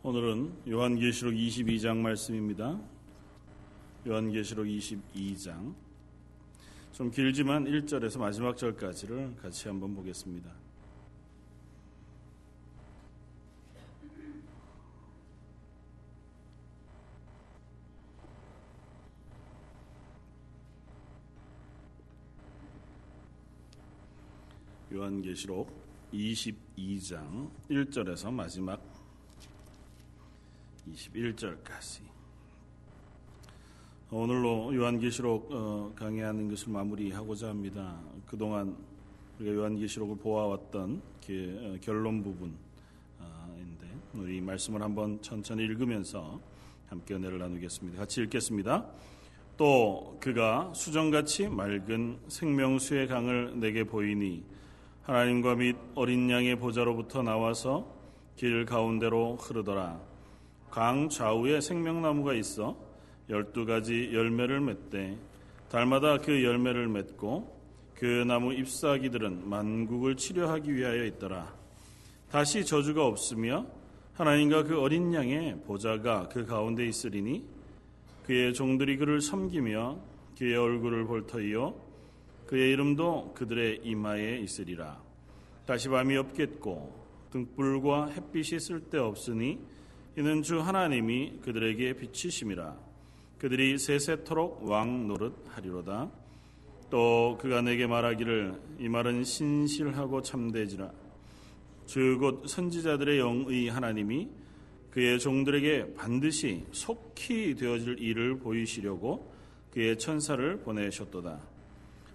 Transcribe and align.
오늘은 0.00 0.68
요한계시록 0.68 1.34
22장 1.34 1.96
말씀입니다. 1.96 2.80
요한계시록 4.06 4.64
22장. 4.64 5.74
좀 6.92 7.10
길지만 7.10 7.64
1절에서 7.64 8.20
마지막 8.20 8.56
절까지를 8.56 9.34
같이 9.42 9.66
한번 9.66 9.96
보겠습니다. 9.96 10.52
요한계시록 24.92 25.68
22장 26.12 27.50
1절에서 27.68 28.32
마지막 28.32 28.97
21절까지 30.94 32.00
오늘로 34.10 34.74
요한계시록 34.74 35.50
어, 35.52 35.92
강의하는 35.94 36.48
것을 36.48 36.72
마무리하고자 36.72 37.48
합니다. 37.48 38.00
그동안 38.26 38.74
우리가 39.38 39.54
요한계시록을 39.54 40.16
보아왔던 40.16 41.02
어, 41.28 41.76
결론 41.82 42.22
부분인데 42.22 42.56
우리 44.14 44.40
말씀을 44.40 44.80
한번 44.80 45.20
천천히 45.20 45.64
읽으면서 45.64 46.40
함께 46.88 47.14
은혜를 47.14 47.38
나누겠습니다. 47.38 47.98
같이 47.98 48.22
읽겠습니다. 48.22 48.86
또 49.58 50.16
그가 50.20 50.72
수정같이 50.74 51.48
맑은 51.48 52.18
생명수의 52.28 53.08
강을 53.08 53.60
내게 53.60 53.84
보이니 53.84 54.42
하나님과 55.02 55.56
및 55.56 55.76
어린 55.94 56.30
양의 56.30 56.56
보좌로부터 56.56 57.22
나와서 57.22 57.94
길 58.36 58.64
가운데로 58.64 59.36
흐르더라. 59.36 60.07
강 60.70 61.08
좌우에 61.08 61.60
생명나무가 61.60 62.34
있어 62.34 62.76
열두 63.28 63.66
가지 63.66 64.10
열매를 64.12 64.60
맺되 64.60 65.16
달마다 65.70 66.18
그 66.18 66.44
열매를 66.44 66.88
맺고 66.88 67.58
그 67.94 68.04
나무 68.26 68.52
잎사귀들은 68.52 69.48
만국을 69.48 70.16
치료하기 70.16 70.74
위하여 70.74 71.04
있더라. 71.04 71.52
다시 72.30 72.64
저주가 72.64 73.04
없으며 73.06 73.66
하나님과 74.14 74.64
그 74.64 74.80
어린 74.80 75.12
양의 75.12 75.62
보좌가 75.66 76.28
그 76.28 76.46
가운데 76.46 76.86
있으리니 76.86 77.44
그의 78.26 78.54
종들이 78.54 78.96
그를 78.96 79.20
섬기며 79.20 79.98
그의 80.38 80.56
얼굴을 80.56 81.06
볼 81.06 81.26
터이요 81.26 81.74
그의 82.46 82.72
이름도 82.72 83.34
그들의 83.34 83.80
이마에 83.82 84.38
있으리라. 84.38 85.00
다시 85.66 85.88
밤이 85.88 86.16
없겠고 86.16 86.92
등불과 87.30 88.08
햇빛이 88.08 88.58
쓸데없으니 88.58 89.58
이는 90.18 90.42
주 90.42 90.58
하나님이 90.58 91.34
그들에게 91.44 91.92
비치심이라. 91.92 92.74
그들이 93.38 93.78
세세토록 93.78 94.68
왕 94.68 95.06
노릇 95.06 95.32
하리로다. 95.46 96.10
또 96.90 97.38
그가 97.40 97.62
내게 97.62 97.86
말하기를 97.86 98.60
이 98.80 98.88
말은 98.88 99.22
신실하고 99.22 100.22
참되지라. 100.22 100.90
주곧 101.86 102.48
선지자들의 102.48 103.20
영의 103.20 103.68
하나님이 103.68 104.28
그의 104.90 105.20
종들에게 105.20 105.94
반드시 105.94 106.64
속히 106.72 107.54
되어질 107.54 108.00
일을 108.00 108.40
보이시려고 108.40 109.32
그의 109.70 109.96
천사를 109.98 110.56
보내셨도다. 110.62 111.38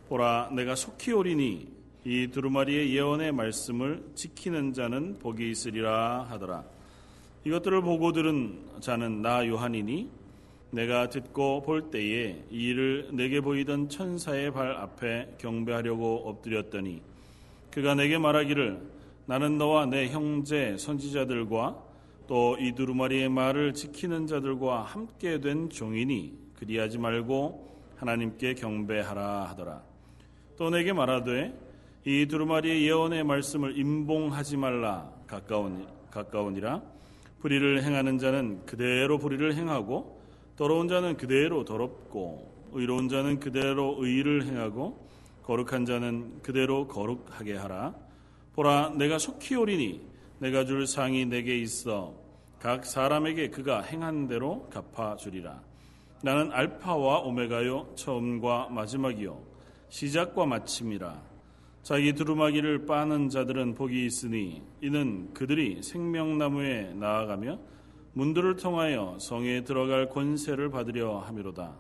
보라 0.10 0.52
내가 0.54 0.76
속히 0.76 1.14
오리니 1.14 1.72
이 2.04 2.28
두루마리의 2.28 2.94
예언의 2.94 3.32
말씀을 3.32 4.04
지키는 4.14 4.74
자는 4.74 5.20
복이 5.20 5.50
있으리라 5.50 6.24
하더라 6.24 6.66
이것들을 7.46 7.82
보고 7.82 8.12
들은 8.12 8.60
자는 8.80 9.22
나 9.22 9.46
요한이니 9.46 10.10
내가 10.72 11.10
듣고 11.10 11.62
볼 11.62 11.92
때에 11.92 12.44
이를 12.50 13.10
내게 13.12 13.42
보이던 13.42 13.90
천사의 13.90 14.52
발 14.52 14.72
앞에 14.72 15.36
경배하려고 15.38 16.28
엎드렸더니 16.30 17.02
그가 17.70 17.96
내게 17.96 18.18
말하기를 18.18 18.82
나는 19.26 19.58
너와 19.58 19.86
내 19.86 20.10
형제 20.10 20.78
선지자들과 20.78 21.84
또 22.28 22.58
이 22.60 22.72
두루마리의 22.72 23.30
말을 23.30 23.74
지키는 23.74 24.28
자들과 24.28 24.84
함께 24.84 25.40
된 25.40 25.70
종이니 25.70 26.34
그리하지 26.58 26.98
말고 26.98 27.74
하나님께 27.98 28.54
경배하라 28.56 29.50
하더라. 29.50 29.84
또 30.58 30.70
내게 30.70 30.94
말하되 30.94 31.54
이 32.06 32.26
두루마리의 32.26 32.86
예언의 32.86 33.24
말씀을 33.24 33.78
임봉하지 33.78 34.58
말라 34.58 35.12
가까운 35.28 35.86
가까우니라 36.12 36.82
불의를 37.44 37.84
행하는 37.84 38.20
자는 38.20 38.66
그대로 38.66 39.18
불의를 39.18 39.56
행하고 39.56 40.22
더러운 40.56 40.88
자는 40.88 41.18
그대로 41.18 41.66
더럽고 41.66 42.50
의로운 42.72 43.10
자는 43.10 43.42
그대로 43.42 43.98
의를 44.00 44.46
행하고 44.46 45.06
거룩한 45.44 45.86
자는 45.86 46.42
그대로 46.42 46.88
거룩하게 46.88 47.58
하라. 47.58 47.96
보라, 48.56 48.94
내가 48.98 49.18
속히 49.20 49.56
오리니 49.56 50.02
내가 50.40 50.64
줄 50.64 50.88
상이 50.88 51.26
내게 51.26 51.58
있어 51.58 52.14
각 52.60 52.86
사람에게 52.86 53.50
그가 53.50 53.82
행한 53.82 54.30
대로 54.30 54.70
갚아 54.70 55.18
주리라. 55.18 55.62
나는 56.22 56.50
알파와 56.54 57.20
오메가요 57.20 57.96
처음과 57.96 58.70
마지막이요 58.70 59.38
시작과 59.90 60.46
마침이라. 60.46 61.33
자기 61.84 62.14
두루마기를 62.14 62.86
빠는 62.86 63.28
자들은 63.28 63.76
복이 63.76 64.06
있으니 64.06 64.62
이는 64.82 65.34
그들이 65.34 65.84
생명나무에 65.84 66.94
나아가며 66.94 67.60
문들을 68.14 68.56
통하여 68.56 69.18
성에 69.20 69.66
들어갈 69.66 70.08
권세를 70.08 70.70
받으려 70.70 71.20
함이로다. 71.20 71.76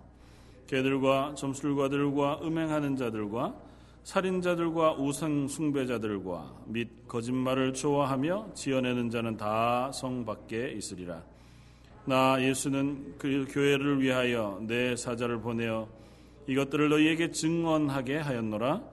개들과 0.67 1.35
점술가들과 1.35 2.41
음행하는 2.43 2.97
자들과 2.97 3.55
살인자들과 4.03 4.95
우상 4.95 5.47
숭배자들과 5.47 6.53
및 6.67 7.07
거짓말을 7.07 7.73
좋아하며 7.73 8.49
지어내는 8.55 9.09
자는 9.09 9.37
다 9.37 9.89
성 9.93 10.25
밖에 10.25 10.71
있으리라. 10.71 11.23
나 12.05 12.41
예수는 12.41 13.15
그 13.17 13.45
교회를 13.49 14.01
위하여 14.01 14.59
내 14.67 14.97
사자를 14.97 15.39
보내어 15.39 15.87
이것들을 16.47 16.89
너희에게 16.89 17.31
증언하게 17.31 18.17
하였노라. 18.17 18.92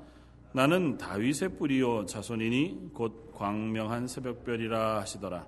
나는 0.53 0.99
다윗의 0.99 1.57
뿌리요 1.59 2.07
자손이니 2.07 2.91
곧 2.93 3.33
광명한 3.35 4.09
새벽별이라 4.09 5.01
하시더라. 5.01 5.47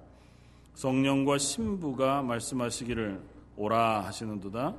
성령과 0.75 1.39
신부가 1.39 2.23
말씀하시기를 2.23 3.21
오라 3.57 4.05
하시는도다. 4.05 4.77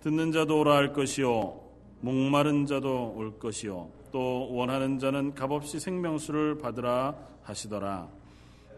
듣는 0.00 0.32
자도 0.32 0.60
오라 0.60 0.74
할 0.74 0.92
것이요 0.94 1.60
목마른 2.00 2.64
자도 2.64 3.12
올 3.14 3.38
것이요 3.38 3.90
또 4.10 4.48
원하는 4.54 4.98
자는 4.98 5.34
값없이 5.34 5.78
생명수를 5.78 6.56
받으라 6.56 7.14
하시더라. 7.42 8.08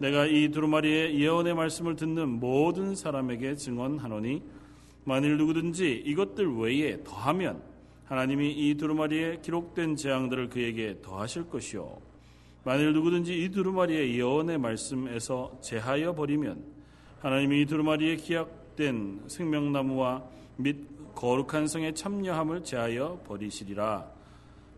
내가 0.01 0.27
이 0.27 0.49
두루마리의 0.49 1.21
예언의 1.21 1.55
말씀을 1.55 1.95
듣는 1.95 2.41
모든 2.41 2.97
사람에게 2.97 3.55
증언하노니 3.55 4.43
만일 5.05 5.37
누구든지 5.37 6.03
이것들 6.05 6.57
외에 6.57 7.05
더하면 7.05 7.70
하나님이 8.11 8.51
이 8.51 8.75
두루마리에 8.75 9.39
기록된 9.41 9.95
재앙들을 9.95 10.49
그에게 10.49 10.99
더하실 11.01 11.49
것이요. 11.49 11.97
만일 12.65 12.93
누구든지 12.93 13.41
이 13.41 13.51
두루마리의 13.51 14.19
예언의 14.19 14.59
말씀에서 14.59 15.57
제하여 15.61 16.17
버리면 16.17 16.61
하나님이 17.21 17.63
이 17.63 17.67
두루마리에 17.67 18.17
기약된 18.17 19.27
생명나무와 19.29 20.25
및 20.57 20.89
거룩한 21.15 21.69
성의 21.69 21.95
참여함을 21.95 22.65
제하여 22.65 23.23
버리시리라. 23.29 24.11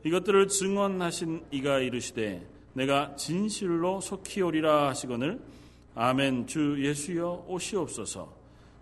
이것들을 0.04 0.48
증언하신 0.48 1.44
이가 1.52 1.78
이르시되 1.78 2.46
내가 2.74 3.16
진실로 3.16 4.02
속히 4.02 4.42
오리라 4.42 4.88
하시거늘 4.88 5.40
아멘 5.94 6.46
주 6.46 6.76
예수여 6.84 7.46
오시옵소서 7.48 8.30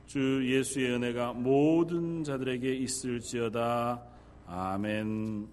주 0.07 0.43
예수의 0.45 0.91
은혜가 0.95 1.35
모든 1.35 2.25
자들에게 2.25 2.75
있을지어다 2.75 4.10
아멘. 4.53 5.47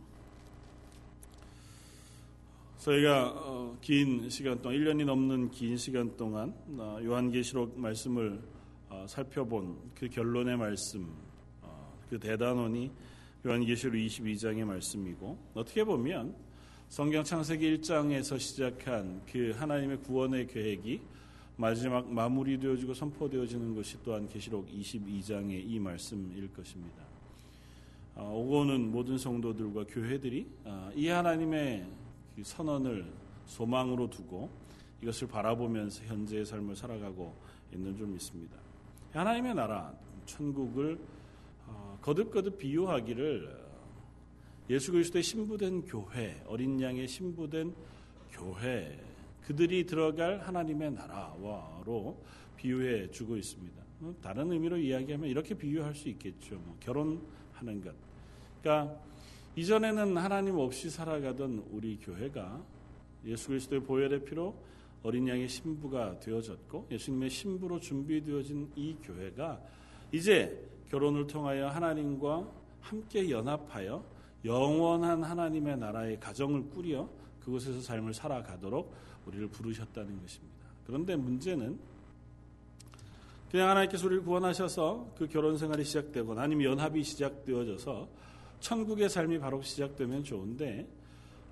저희가 2.80 3.30
어, 3.30 3.78
긴 3.80 4.28
시간 4.28 4.60
동안 4.60 4.76
1년이 4.80 5.06
넘는 5.06 5.52
긴 5.52 5.78
시간 5.78 6.18
동안 6.18 6.52
어, 6.80 6.98
요한계시록 7.04 7.80
말씀을 7.80 8.42
어, 8.90 9.06
살펴본 9.08 9.92
그 9.94 10.10
결론의 10.10 10.58
말씀, 10.58 11.08
그 12.10 12.18
대단원이 12.18 12.90
요한계시록 13.46 13.94
22장의 13.94 14.66
말씀이고 14.66 15.38
어떻게 15.54 15.84
보면 15.84 16.34
성경 16.90 17.24
창세기 17.24 17.78
1장에서 17.78 18.40
시작한 18.40 19.22
그 19.32 19.54
하나님의 19.56 19.98
구원의 19.98 20.48
계획이 20.48 21.02
마지막 21.56 22.12
마무리되어지고 22.12 22.96
선포되어지는 22.96 23.76
것이 23.76 23.98
또한 24.04 24.28
계시록 24.28 24.68
22장의 24.72 25.62
이 25.68 25.78
말씀일 25.78 26.52
것입니다. 26.52 27.07
어, 28.20 28.34
오고는 28.34 28.92
모든 28.92 29.16
성도들과 29.16 29.86
교회들이 29.88 30.48
어, 30.66 30.90
이 30.96 31.08
하나님의 31.08 31.86
그 32.36 32.44
선언을 32.44 33.06
소망으로 33.46 34.10
두고 34.10 34.50
이것을 35.04 35.28
바라보면서 35.28 36.04
현재의 36.06 36.44
삶을 36.44 36.76
살아가고 36.76 37.36
있는 37.72 37.96
줄 37.96 38.08
믿습니다. 38.08 38.58
하나님의 39.12 39.54
나라, 39.54 39.94
천국을 40.26 41.00
어, 41.68 42.00
거듭거듭 42.02 42.58
비유하기를 42.58 43.68
예수 44.72 44.92
그리스도의 44.92 45.22
신부된 45.22 45.84
교회, 45.84 46.42
어린 46.48 46.82
양의 46.82 47.08
신부된 47.08 47.74
교회, 48.32 49.00
그들이 49.44 49.86
들어갈 49.86 50.40
하나님의 50.40 50.92
나라와로 50.94 52.20
비유해 52.58 53.12
주고 53.12 53.38
있습니다. 53.38 53.84
뭐 54.00 54.16
다른 54.24 54.52
의미로 54.52 54.76
이야기하면 54.78 55.30
이렇게 55.30 55.54
비유할 55.54 55.94
수 55.94 56.10
있겠죠. 56.10 56.56
뭐 56.56 56.76
결혼하는 56.80 57.80
것. 57.80 58.07
그러니까 58.62 58.96
이전에는 59.56 60.18
하나님 60.18 60.58
없이 60.58 60.90
살아가던 60.90 61.66
우리 61.72 61.98
교회가 61.98 62.62
예수 63.26 63.48
그리스도의 63.50 63.82
보혈의 63.84 64.24
피로 64.24 64.56
어린 65.04 65.28
양의 65.28 65.48
신부가 65.48 66.20
되어졌고 66.20 66.88
예수님의 66.92 67.30
신부로 67.30 67.80
준비되어진 67.80 68.72
이 68.76 68.96
교회가 69.02 69.60
이제 70.12 70.64
결혼을 70.90 71.28
통하여 71.28 71.68
하나님과 71.68 72.48
함께 72.82 73.30
연합하여 73.30 74.04
영원한 74.46 75.24
하나님의 75.24 75.78
나라의 75.78 76.20
가정을 76.20 76.70
꾸려 76.70 77.10
그곳에서 77.42 77.82
삶을 77.82 78.14
살아가도록 78.14 78.94
우리를 79.26 79.48
부르셨다는 79.48 80.22
것입니다. 80.22 80.56
그런데 80.86 81.16
문제는 81.16 81.78
그냥 83.52 83.70
하나님께서 83.70 84.06
우리를 84.06 84.24
구원하셔서 84.24 85.14
그 85.18 85.28
결혼 85.28 85.58
생활이 85.58 85.84
시작되거나 85.84 86.42
아니면 86.42 86.72
연합이 86.72 87.04
시작되어져서 87.04 88.08
천국의 88.60 89.10
삶이 89.10 89.40
바로 89.40 89.62
시작되면 89.62 90.24
좋은데 90.24 90.88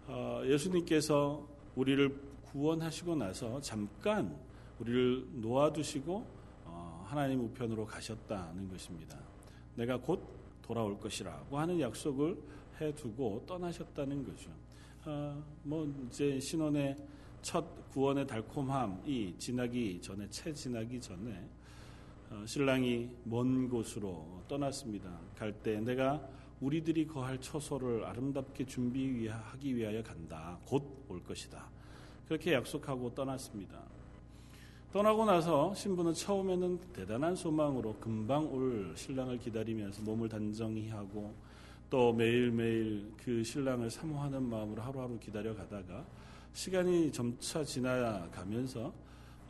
어, 0.07 0.41
예수님께서 0.45 1.47
우리를 1.75 2.15
구원하시고 2.51 3.15
나서 3.15 3.59
잠깐 3.61 4.35
우리를 4.79 5.41
놓아두시고 5.41 6.25
어, 6.65 7.05
하나님 7.07 7.41
우편으로 7.41 7.85
가셨다는 7.85 8.69
것입니다. 8.69 9.17
내가 9.75 9.97
곧 9.97 10.21
돌아올 10.61 10.99
것이라고 10.99 11.57
하는 11.57 11.79
약속을 11.79 12.37
해두고 12.79 13.43
떠나셨다는 13.45 14.23
거죠. 14.23 14.49
어, 15.05 15.43
뭐 15.63 15.91
이제 16.07 16.39
신혼의 16.39 16.95
첫 17.41 17.63
구원의 17.91 18.25
달콤함이 18.25 19.35
지나기 19.37 20.01
전에 20.01 20.27
채 20.29 20.51
지나기 20.53 20.99
전에 20.99 21.47
어, 22.31 22.43
신랑이 22.45 23.09
먼 23.23 23.69
곳으로 23.69 24.41
떠났습니다. 24.47 25.09
갈 25.37 25.53
때 25.61 25.79
내가 25.79 26.27
우리들이 26.65 27.05
거할 27.05 27.39
처소를 27.39 28.03
아름답게 28.05 28.65
준비하기 28.65 29.75
위하여 29.75 30.01
간다. 30.01 30.57
곧 30.65 30.83
올 31.07 31.23
것이다. 31.23 31.69
그렇게 32.27 32.53
약속하고 32.53 33.13
떠났습니다. 33.13 33.79
떠나고 34.91 35.25
나서 35.25 35.75
신부는 35.75 36.13
처음에는 36.13 36.79
대단한 36.93 37.35
소망으로 37.35 37.95
금방 37.99 38.51
올 38.51 38.93
신랑을 38.95 39.37
기다리면서 39.37 40.01
몸을 40.01 40.27
단정히 40.27 40.89
하고 40.89 41.35
또 41.89 42.11
매일매일 42.13 43.11
그 43.23 43.43
신랑을 43.43 43.91
사모하는 43.91 44.41
마음으로 44.41 44.81
하루하루 44.81 45.19
기다려 45.19 45.53
가다가 45.53 46.03
시간이 46.53 47.11
점차 47.11 47.63
지나가면서 47.63 48.91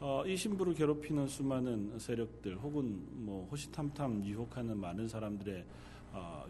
어, 0.01 0.23
이 0.25 0.35
신부를 0.35 0.73
괴롭히는 0.73 1.27
수많은 1.27 1.97
세력들 1.97 2.57
혹은 2.57 3.01
뭐 3.11 3.47
호시탐탐 3.49 4.25
유혹하는 4.25 4.77
많은 4.77 5.07
사람들의 5.07 5.59
어, 5.59 5.65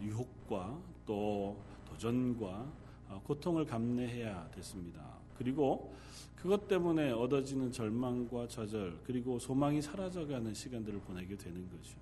유혹과 0.00 0.80
또 1.04 1.60
도전과 1.86 2.72
어, 3.08 3.22
고통을 3.24 3.64
감내해야 3.64 4.50
됐습니다. 4.50 5.00
그리고 5.38 5.94
그것 6.34 6.68
때문에 6.68 7.10
얻어지는 7.12 7.72
절망과 7.72 8.48
좌절 8.48 9.00
그리고 9.04 9.38
소망이 9.38 9.80
사라져가는 9.80 10.52
시간들을 10.52 11.00
보내게 11.00 11.36
되는 11.36 11.68
거죠. 11.70 11.96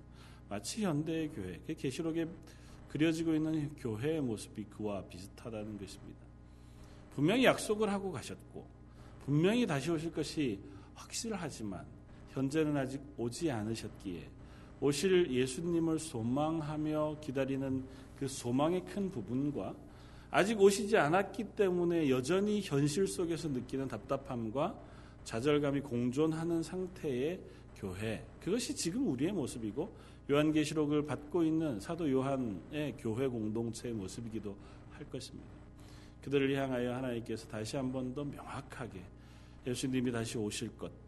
마치 0.49 0.83
현대의 0.83 1.29
교회, 1.29 1.59
그 1.65 1.73
계시록에 1.73 2.27
그려지고 2.89 3.33
있는 3.33 3.73
교회의 3.75 4.21
모습이 4.21 4.65
그와 4.65 5.03
비슷하다는 5.05 5.77
것입니다. 5.77 6.19
분명히 7.15 7.45
약속을 7.45 7.89
하고 7.89 8.11
가셨고 8.11 8.65
분명히 9.25 9.65
다시 9.65 9.89
오실 9.89 10.11
것이 10.11 10.59
확실하지만 10.93 11.85
현재는 12.29 12.77
아직 12.77 13.01
오지 13.17 13.49
않으셨기에 13.49 14.29
오실 14.81 15.31
예수님을 15.31 15.99
소망하며 15.99 17.17
기다리는 17.21 17.83
그 18.19 18.27
소망의 18.27 18.85
큰 18.85 19.09
부분과 19.09 19.73
아직 20.31 20.59
오시지 20.59 20.97
않았기 20.97 21.45
때문에 21.55 22.09
여전히 22.09 22.61
현실 22.61 23.07
속에서 23.07 23.47
느끼는 23.49 23.87
답답함과 23.87 24.75
좌절감이 25.23 25.81
공존하는 25.81 26.61
상태의 26.61 27.39
교회 27.75 28.25
그것이 28.41 28.75
지금 28.75 29.07
우리의 29.09 29.31
모습이고 29.31 29.91
요한계시록을 30.29 31.05
받고 31.05 31.43
있는 31.43 31.79
사도 31.79 32.09
요한의 32.11 32.95
교회 32.97 33.27
공동체의 33.27 33.93
모습이기도 33.93 34.55
할 34.91 35.05
것입니다. 35.09 35.49
그들을 36.23 36.55
향하여 36.55 36.95
하나님께서 36.95 37.47
다시 37.47 37.77
한 37.77 37.91
번 37.91 38.13
더 38.13 38.23
명확하게 38.23 38.99
예수님이 39.67 40.11
다시 40.11 40.37
오실 40.37 40.75
것, 40.77 40.91
아, 40.91 41.04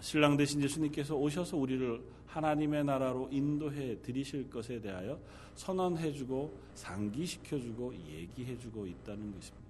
신랑 0.00 0.36
되신 0.36 0.62
예수님께서 0.62 1.16
오셔서 1.16 1.56
우리를 1.56 2.02
하나님의 2.26 2.84
나라로 2.84 3.28
인도해 3.30 4.00
드리실 4.02 4.50
것에 4.50 4.80
대하여 4.80 5.18
선언해 5.54 6.12
주고 6.12 6.58
상기시켜 6.74 7.58
주고 7.58 7.94
얘기해 7.94 8.58
주고 8.58 8.86
있다는 8.86 9.32
것입니다. 9.32 9.66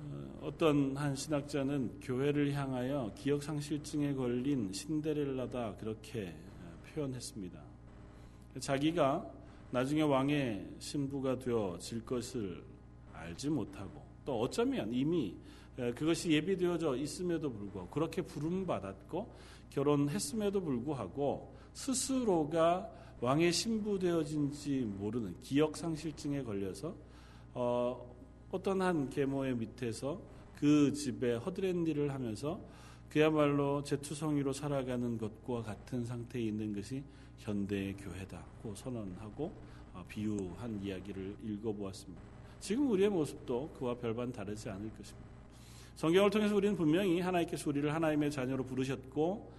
어, 0.00 0.38
어떤 0.42 0.96
한 0.96 1.14
신학자는 1.14 2.00
교회를 2.00 2.52
향하여 2.52 3.12
기억 3.14 3.42
상실증에 3.42 4.14
걸린 4.14 4.72
신데렐라다 4.72 5.76
그렇게 5.76 6.34
표현했습니다. 6.94 7.60
자기가 8.60 9.30
나중에 9.70 10.02
왕의 10.02 10.76
신부가 10.78 11.38
되어 11.38 11.76
질 11.80 12.04
것을 12.04 12.64
알지 13.12 13.50
못하고 13.50 14.04
또 14.24 14.40
어쩌면 14.40 14.92
이미 14.92 15.34
그것이 15.76 16.30
예비되어져 16.30 16.96
있음에도 16.96 17.50
불구하고 17.52 17.90
그렇게 17.90 18.22
부름받았고 18.22 19.34
결혼했음에도 19.70 20.60
불구하고 20.60 21.52
스스로가 21.72 22.88
왕의 23.20 23.52
신부 23.52 23.98
되어진지 23.98 24.80
모르는 24.98 25.40
기억상실증에 25.40 26.42
걸려서 26.42 26.94
어, 27.54 28.14
어떤 28.50 28.82
한 28.82 29.10
계모의 29.10 29.56
밑에서 29.56 30.20
그 30.56 30.92
집에 30.92 31.34
허드렛 31.34 31.88
일을 31.88 32.12
하면서 32.12 32.60
그야말로 33.08 33.82
재투성이로 33.82 34.52
살아가는 34.52 35.18
것과 35.18 35.62
같은 35.62 36.04
상태에 36.04 36.42
있는 36.42 36.74
것이 36.74 37.02
현대의 37.38 37.96
교회다고 37.96 38.74
선언하고 38.74 39.52
어, 39.94 40.04
비유한 40.08 40.80
이야기를 40.82 41.36
읽어보았습니다. 41.44 42.22
지금 42.60 42.90
우리의 42.90 43.10
모습도 43.10 43.70
그와 43.78 43.94
별반 43.94 44.32
다르지 44.32 44.68
않을 44.68 44.90
것입니다. 44.96 45.33
성경을 45.96 46.30
통해서 46.30 46.56
우리는 46.56 46.76
분명히 46.76 47.20
하나님께서 47.20 47.70
우리를 47.70 47.94
하나님의 47.94 48.30
자녀로 48.30 48.64
부르셨고 48.64 49.52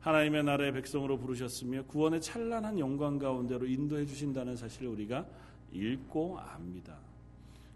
하나님의 0.00 0.44
나라의 0.44 0.72
백성으로 0.72 1.18
부르셨으며 1.18 1.84
구원의 1.84 2.20
찬란한 2.20 2.78
영광 2.78 3.18
가운데로 3.18 3.66
인도해 3.66 4.06
주신다는 4.06 4.56
사실을 4.56 4.88
우리가 4.88 5.26
읽고 5.72 6.38
압니다. 6.38 6.96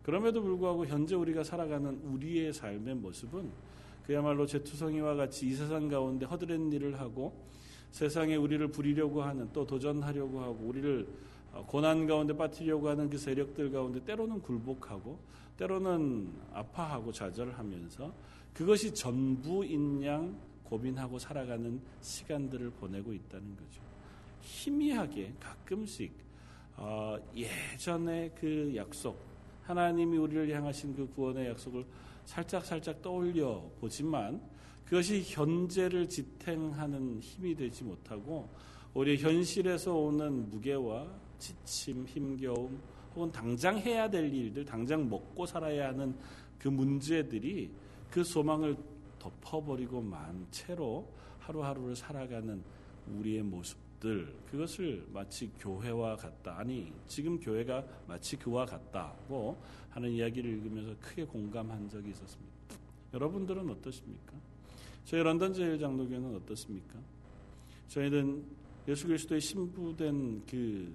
그럼에도 0.02 0.42
불구하고 0.42 0.87
현재 0.87 1.14
우리가 1.14 1.44
살아가는 1.44 2.00
우리의 2.04 2.52
삶의 2.52 2.94
모습은 2.97 3.50
그야말로 4.06 4.47
제투성이와 4.47 5.14
같이 5.14 5.49
이 5.49 5.54
세상 5.54 5.88
가운데 5.88 6.26
허드렛 6.26 6.73
일을 6.73 7.00
하고 7.00 7.35
세상에 7.90 8.37
우리를 8.37 8.66
부리려고 8.68 9.23
하는 9.23 9.49
또 9.52 9.66
도전하려고 9.66 10.40
하고 10.40 10.59
우리를 10.64 11.06
어, 11.52 11.64
고난 11.66 12.06
가운데 12.06 12.37
빠뜨리려고 12.37 12.88
하는 12.88 13.09
그 13.09 13.16
세력들 13.16 13.71
가운데 13.71 14.04
때로는 14.04 14.42
굴복하고 14.42 15.18
때로는 15.56 16.32
아파하고 16.52 17.12
좌절하면서 17.12 18.12
그것이 18.52 18.94
전부인 18.94 20.04
양 20.04 20.37
고민하고 20.64 21.18
살아가는 21.18 21.80
시간들을 22.00 22.70
보내고 22.70 23.12
있다는 23.12 23.56
거죠. 23.56 23.82
희미하게 24.40 25.34
가끔씩 25.40 26.12
어, 26.76 27.16
예전의 27.34 28.32
그 28.34 28.73
약속, 28.75 29.20
하나님이 29.62 30.18
우리를 30.18 30.54
향하신 30.54 30.94
그 30.94 31.08
구원의 31.14 31.50
약속을 31.50 31.84
살짝 32.25 32.64
살짝 32.64 33.00
떠올려 33.00 33.62
보지만 33.80 34.40
그것이 34.84 35.23
현재를 35.25 36.08
지탱하는 36.08 37.20
힘이 37.20 37.54
되지 37.54 37.84
못하고 37.84 38.49
우리 38.92 39.16
현실에서 39.16 39.94
오는 39.94 40.50
무게와 40.50 41.06
지침, 41.38 42.06
힘겨움, 42.06 42.80
혹은 43.14 43.30
당장 43.30 43.78
해야 43.78 44.09
될 44.09 44.33
일들, 44.33 44.64
당장 44.64 45.09
먹고 45.09 45.47
살아야 45.47 45.88
하는 45.88 46.14
그 46.59 46.68
문제들이 46.68 47.71
그 48.11 48.25
소망을 48.25 48.76
덮어버리고 49.18 50.00
만 50.00 50.47
채로 50.50 51.09
하루하루를 51.40 51.94
살아가는 51.94 52.62
우리의 53.09 53.42
모습들, 53.42 54.35
그것을 54.50 55.06
마치 55.12 55.50
교회와 55.59 56.16
같다. 56.16 56.59
아니, 56.59 56.92
지금 57.06 57.38
교회가 57.38 57.85
마치 58.06 58.37
그와 58.37 58.64
같다고 58.64 59.56
하는 59.90 60.11
이야기를 60.11 60.50
읽으면서 60.50 60.94
크게 61.00 61.25
공감한 61.25 61.88
적이 61.88 62.11
있었습니다. 62.11 62.54
여러분들은 63.12 63.71
어떠십니까? 63.71 64.33
저희 65.04 65.23
런던 65.23 65.52
제일 65.52 65.78
장로교는 65.78 66.35
어떻습니까? 66.37 66.99
저희는 67.88 68.44
예수 68.88 69.06
그리스도의 69.06 69.40
신부된 69.40 70.42
그 70.47 70.92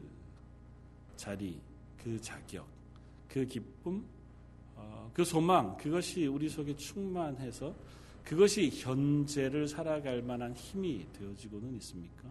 자리, 1.16 1.60
그 2.04 2.20
자격, 2.22 2.66
그 3.28 3.46
기쁨, 3.46 4.04
어, 4.76 5.12
그 5.14 5.24
소망, 5.24 5.76
그것이 5.78 6.28
우리 6.28 6.50
속에 6.50 6.76
충만해서 6.76 7.74
그것이 8.24 8.70
현재를 8.70 9.68
살아갈 9.68 10.22
만한 10.22 10.54
힘이 10.54 11.06
되어지고는 11.14 11.76
있습니까? 11.78 12.30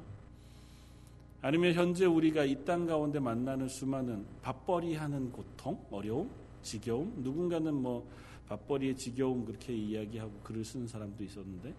아니면 1.40 1.72
현재 1.74 2.04
우리가 2.04 2.44
이 2.44 2.64
땅 2.64 2.86
가운데 2.86 3.20
만나는 3.20 3.68
수많은 3.68 4.26
밥벌이 4.42 4.94
하는 4.94 5.30
고통, 5.30 5.84
어려움, 5.90 6.30
지겨움, 6.62 7.12
누군가는 7.22 7.72
뭐 7.74 8.08
밥벌이의 8.48 8.96
지겨움 8.96 9.44
그렇게 9.44 9.74
이야기하고 9.74 10.32
글을 10.42 10.64
쓰는 10.64 10.86
사람도 10.88 11.22
있었는데 11.22 11.74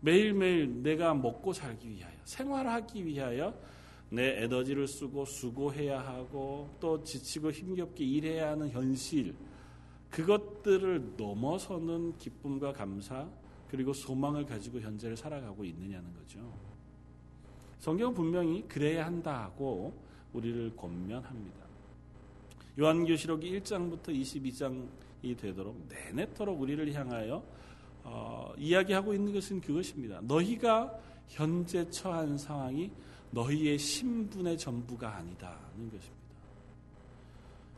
매일매일 0.00 0.82
내가 0.82 1.14
먹고 1.14 1.52
살기 1.52 1.88
위하여 1.88 2.14
생활하기 2.24 3.04
위하여 3.04 3.54
내 4.14 4.42
에너지를 4.42 4.86
쓰고 4.86 5.24
수고해야 5.24 6.00
하고 6.00 6.70
또 6.80 7.02
지치고 7.02 7.50
힘겹게 7.50 8.04
일해야 8.04 8.50
하는 8.50 8.70
현실 8.70 9.34
그것들을 10.10 11.14
넘어서는 11.16 12.16
기쁨과 12.18 12.72
감사 12.72 13.28
그리고 13.68 13.92
소망을 13.92 14.46
가지고 14.46 14.80
현재를 14.80 15.16
살아가고 15.16 15.64
있느냐는 15.64 16.14
거죠. 16.14 16.38
성경은 17.80 18.14
분명히 18.14 18.62
그래야 18.68 19.06
한다고 19.06 19.92
우리를 20.32 20.76
권면합니다. 20.76 21.64
요한계시록이 22.78 23.60
1장부터 23.60 24.08
22장이 24.08 25.36
되도록 25.36 25.88
내내토록 25.88 26.60
우리를 26.60 26.92
향하여 26.92 27.44
어, 28.04 28.52
이야기하고 28.56 29.14
있는 29.14 29.32
것은 29.32 29.60
그것입니다. 29.60 30.20
너희가 30.22 30.96
현재 31.28 31.88
처한 31.90 32.36
상황이 32.38 32.90
너희의 33.34 33.78
신분의 33.78 34.56
전부가 34.56 35.16
아니다 35.16 35.58
는 35.76 35.90
것입니다. 35.90 36.24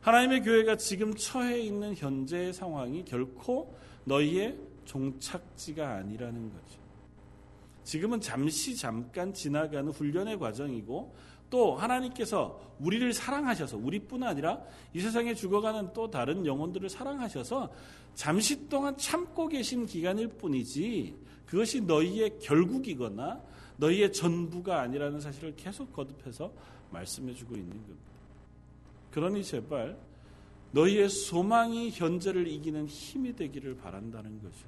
하나님의 0.01 0.43
교회가 0.43 0.77
지금 0.77 1.13
처해 1.15 1.59
있는 1.59 1.95
현재의 1.95 2.53
상황이 2.53 3.03
결코 3.03 3.75
너희의 4.05 4.57
종착지가 4.85 5.95
아니라는 5.95 6.49
거죠. 6.49 6.79
지금은 7.83 8.21
잠시 8.21 8.75
잠깐 8.75 9.33
지나가는 9.33 9.91
훈련의 9.91 10.39
과정이고 10.39 11.13
또 11.49 11.75
하나님께서 11.75 12.59
우리를 12.79 13.11
사랑하셔서 13.11 13.77
우리뿐 13.77 14.23
아니라 14.23 14.61
이 14.93 14.99
세상에 14.99 15.33
죽어가는 15.33 15.93
또 15.93 16.09
다른 16.09 16.45
영혼들을 16.45 16.89
사랑하셔서 16.89 17.71
잠시 18.13 18.67
동안 18.69 18.95
참고 18.97 19.47
계신 19.47 19.85
기간일 19.85 20.29
뿐이지 20.29 21.15
그것이 21.45 21.81
너희의 21.81 22.39
결국이거나 22.39 23.41
너희의 23.77 24.11
전부가 24.11 24.81
아니라는 24.81 25.19
사실을 25.19 25.55
계속 25.55 25.93
거듭해서 25.93 26.51
말씀해 26.91 27.33
주고 27.33 27.55
있는 27.55 27.71
겁니다. 27.71 28.11
그러니 29.11 29.43
제발 29.43 29.97
너희의 30.71 31.09
소망이 31.09 31.89
현재를 31.91 32.47
이기는 32.47 32.87
힘이 32.87 33.35
되기를 33.35 33.77
바란다는 33.77 34.41
거죠. 34.41 34.67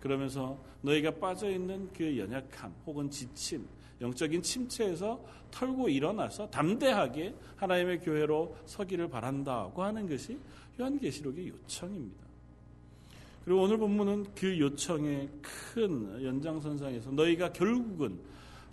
그러면서 0.00 0.58
너희가 0.82 1.12
빠져 1.12 1.50
있는 1.50 1.88
그 1.92 2.18
연약함 2.18 2.74
혹은 2.86 3.10
지침, 3.10 3.66
영적인 4.00 4.42
침체에서 4.42 5.22
털고 5.50 5.88
일어나서 5.88 6.48
담대하게 6.50 7.34
하나님의 7.56 8.00
교회로 8.00 8.56
서기를 8.66 9.08
바란다고 9.08 9.82
하는 9.82 10.08
것이 10.08 10.38
요한계시록의 10.78 11.48
요청입니다. 11.48 12.26
그리고 13.44 13.62
오늘 13.62 13.78
본문은 13.78 14.26
그 14.34 14.58
요청의 14.58 15.28
큰 15.40 16.24
연장선상에서 16.24 17.12
너희가 17.12 17.52
결국은 17.52 18.18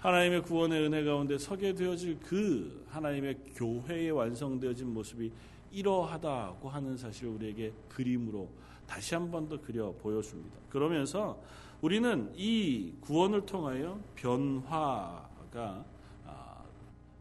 하나님의 0.03 0.41
구원의 0.41 0.85
은혜 0.85 1.01
가운데 1.05 1.37
서게 1.37 1.73
되어질 1.73 2.19
그 2.19 2.85
하나님의 2.89 3.37
교회의 3.55 4.11
완성되어진 4.11 4.93
모습이 4.93 5.31
이러하다고 5.71 6.67
하는 6.67 6.97
사실을 6.97 7.29
우리에게 7.31 7.71
그림으로 7.87 8.49
다시 8.85 9.15
한 9.15 9.31
번 9.31 9.47
더 9.47 9.59
그려 9.61 9.93
보여줍니다. 9.93 10.57
그러면서 10.69 11.41
우리는 11.81 12.33
이 12.35 12.91
구원을 12.99 13.45
통하여 13.45 13.97
변화가 14.15 15.85
아, 16.25 16.63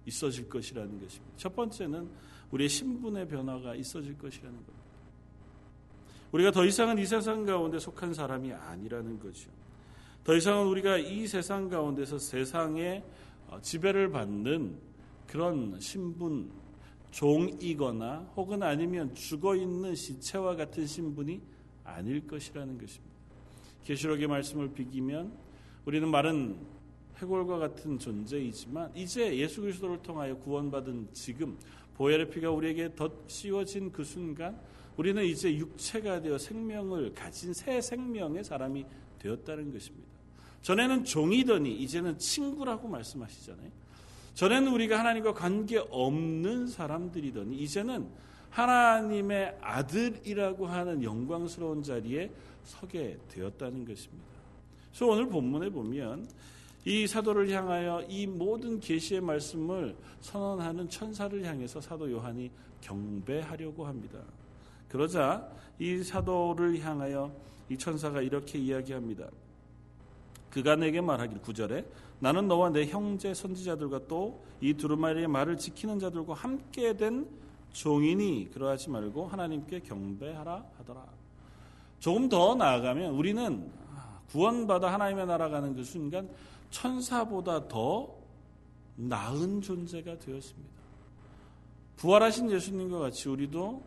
있어질 0.04 0.48
것이라는 0.48 1.00
것입니다. 1.00 1.32
첫 1.36 1.54
번째는 1.54 2.08
우리의 2.50 2.68
신분의 2.68 3.28
변화가 3.28 3.76
있어질 3.76 4.18
것이라는 4.18 4.52
겁니다. 4.56 4.82
우리가 6.32 6.50
더 6.50 6.64
이상은 6.64 6.98
이 6.98 7.06
세상 7.06 7.46
가운데 7.46 7.78
속한 7.78 8.12
사람이 8.12 8.52
아니라는 8.52 9.20
거죠. 9.20 9.61
더 10.24 10.36
이상은 10.36 10.68
우리가 10.68 10.98
이 10.98 11.26
세상 11.26 11.68
가운데서 11.68 12.18
세상의 12.18 13.02
어, 13.48 13.60
지배를 13.60 14.10
받는 14.10 14.78
그런 15.26 15.80
신분, 15.80 16.48
종이거나 17.10 18.30
혹은 18.36 18.62
아니면 18.62 19.12
죽어 19.14 19.56
있는 19.56 19.96
시체와 19.96 20.54
같은 20.54 20.86
신분이 20.86 21.40
아닐 21.82 22.24
것이라는 22.26 22.78
것입니다. 22.78 23.16
계시록의 23.84 24.28
말씀을 24.28 24.72
비기면 24.72 25.32
우리는 25.86 26.08
마른 26.08 26.56
해골과 27.16 27.58
같은 27.58 27.98
존재이지만 27.98 28.92
이제 28.94 29.36
예수 29.36 29.60
그리스도를 29.60 30.02
통하여 30.02 30.36
구원받은 30.36 31.08
지금 31.12 31.58
보혈의 31.94 32.30
피가 32.30 32.50
우리에게 32.50 32.94
덧 32.94 33.12
씌워진 33.26 33.90
그 33.90 34.04
순간 34.04 34.58
우리는 34.96 35.24
이제 35.24 35.52
육체가 35.52 36.20
되어 36.20 36.38
생명을 36.38 37.12
가진 37.12 37.52
새 37.52 37.80
생명의 37.80 38.44
사람이 38.44 38.86
되었다는 39.18 39.72
것입니다. 39.72 40.11
전에는 40.62 41.04
종이더니 41.04 41.74
이제는 41.82 42.18
친구라고 42.18 42.88
말씀하시잖아요. 42.88 43.70
전에는 44.34 44.72
우리가 44.72 44.98
하나님과 44.98 45.34
관계 45.34 45.78
없는 45.78 46.68
사람들이더니 46.68 47.56
이제는 47.58 48.08
하나님의 48.50 49.58
아들이라고 49.60 50.66
하는 50.66 51.02
영광스러운 51.02 51.82
자리에 51.82 52.30
서게 52.64 53.18
되었다는 53.28 53.84
것입니다. 53.84 54.24
그래서 54.90 55.06
오늘 55.06 55.26
본문에 55.28 55.70
보면 55.70 56.28
이 56.84 57.06
사도를 57.06 57.48
향하여 57.50 58.04
이 58.08 58.26
모든 58.26 58.80
계시의 58.80 59.20
말씀을 59.20 59.96
선언하는 60.20 60.88
천사를 60.88 61.42
향해서 61.44 61.80
사도 61.80 62.10
요한이 62.10 62.50
경배하려고 62.80 63.86
합니다. 63.86 64.18
그러자 64.88 65.48
이 65.78 66.02
사도를 66.02 66.80
향하여 66.80 67.32
이 67.68 67.78
천사가 67.78 68.20
이렇게 68.20 68.58
이야기합니다. 68.58 69.28
그가 70.52 70.76
내게 70.76 71.00
말하길 71.00 71.40
구절에 71.40 71.84
나는 72.20 72.46
너와 72.46 72.70
내 72.70 72.86
형제 72.86 73.34
선지자들과 73.34 74.06
또 74.06 74.52
이 74.62 74.74
두루마리의 74.74 75.26
말을 75.26 75.58
지키는 75.58 75.98
자들과 75.98 76.34
함께 76.34 76.96
된 76.96 77.28
종이니 77.72 78.50
그러하지 78.54 78.90
말고 78.90 79.26
하나님께 79.26 79.80
경배하라 79.80 80.64
하더라. 80.78 81.04
조금 81.98 82.28
더 82.28 82.54
나아가면 82.54 83.12
우리는 83.14 83.68
구원받아 84.30 84.92
하나님의 84.92 85.26
나라 85.26 85.48
가는 85.48 85.74
그 85.74 85.82
순간 85.82 86.30
천사보다 86.70 87.66
더 87.66 88.14
나은 88.94 89.60
존재가 89.60 90.20
되었습니다. 90.20 90.70
부활하신 91.96 92.50
예수님과 92.52 93.00
같이 93.00 93.28
우리도 93.28 93.82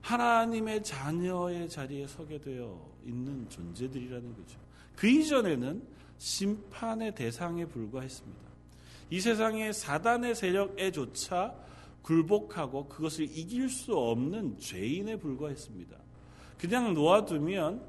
하나님의 0.00 0.82
자녀의 0.82 1.68
자리에 1.68 2.06
서게 2.06 2.40
되어 2.40 2.80
있는 3.04 3.46
존재들이라는 3.50 4.34
거죠. 4.36 4.58
그 4.98 5.06
이전에는 5.06 5.80
심판의 6.18 7.14
대상에 7.14 7.64
불과했습니다. 7.66 8.42
이 9.10 9.20
세상의 9.20 9.72
사단의 9.72 10.34
세력에조차 10.34 11.54
굴복하고 12.02 12.88
그것을 12.88 13.26
이길 13.26 13.68
수 13.68 13.96
없는 13.96 14.58
죄인에 14.58 15.14
불과했습니다. 15.14 15.96
그냥 16.58 16.94
놓아두면 16.94 17.80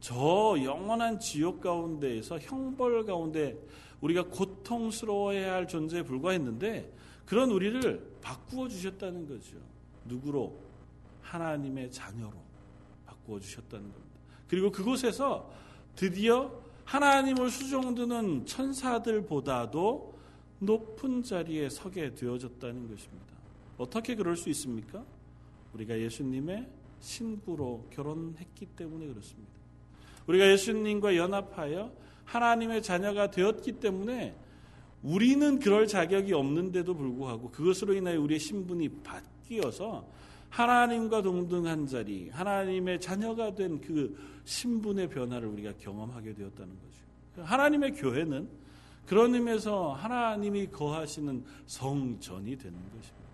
저 0.00 0.58
영원한 0.62 1.18
지옥 1.18 1.62
가운데에서 1.62 2.38
형벌 2.38 3.06
가운데 3.06 3.58
우리가 4.02 4.24
고통스러워해야 4.24 5.54
할 5.54 5.66
존재에 5.66 6.02
불과했는데 6.02 6.92
그런 7.24 7.50
우리를 7.50 8.18
바꾸어 8.20 8.68
주셨다는 8.68 9.26
거죠. 9.26 9.56
누구로? 10.04 10.54
하나님의 11.22 11.90
자녀로 11.90 12.34
바꾸어 13.06 13.40
주셨다는 13.40 13.90
겁니다. 13.90 14.18
그리고 14.48 14.70
그곳에서 14.70 15.50
드디어 15.98 16.52
하나님을 16.84 17.50
수종드는 17.50 18.46
천사들보다도 18.46 20.14
높은 20.60 21.24
자리에 21.24 21.68
서게 21.68 22.14
되어졌다는 22.14 22.88
것입니다. 22.88 23.26
어떻게 23.78 24.14
그럴 24.14 24.36
수 24.36 24.48
있습니까? 24.50 25.04
우리가 25.74 25.98
예수님의 25.98 26.68
신부로 27.00 27.84
결혼했기 27.90 28.66
때문에 28.76 29.08
그렇습니다. 29.08 29.50
우리가 30.28 30.48
예수님과 30.52 31.16
연합하여 31.16 31.92
하나님의 32.26 32.84
자녀가 32.84 33.32
되었기 33.32 33.72
때문에 33.80 34.36
우리는 35.02 35.58
그럴 35.58 35.88
자격이 35.88 36.32
없는데도 36.32 36.94
불구하고 36.94 37.50
그것으로 37.50 37.94
인하여 37.94 38.20
우리의 38.20 38.38
신분이 38.38 38.88
바뀌어서 39.02 40.06
하나님과 40.50 41.22
동등한 41.22 41.86
자리, 41.86 42.30
하나님의 42.30 43.00
자녀가 43.00 43.54
된 43.54 43.80
그 43.80 44.16
신분의 44.48 45.10
변화를 45.10 45.48
우리가 45.48 45.74
경험하게 45.78 46.32
되었다는 46.34 46.74
거죠. 46.74 47.44
하나님의 47.44 47.92
교회는 47.92 48.48
그런 49.06 49.34
의미에서 49.34 49.92
하나님이 49.92 50.68
거하시는 50.68 51.44
성전이 51.66 52.56
되는 52.56 52.78
것입니다. 52.78 53.28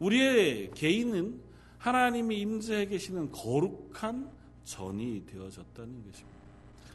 우리의 0.00 0.70
개인은 0.72 1.40
하나님이 1.78 2.40
임재해 2.40 2.86
계시는 2.86 3.30
거룩한 3.30 4.28
전이 4.64 5.24
되어졌다는 5.26 6.04
것입니다. 6.04 6.38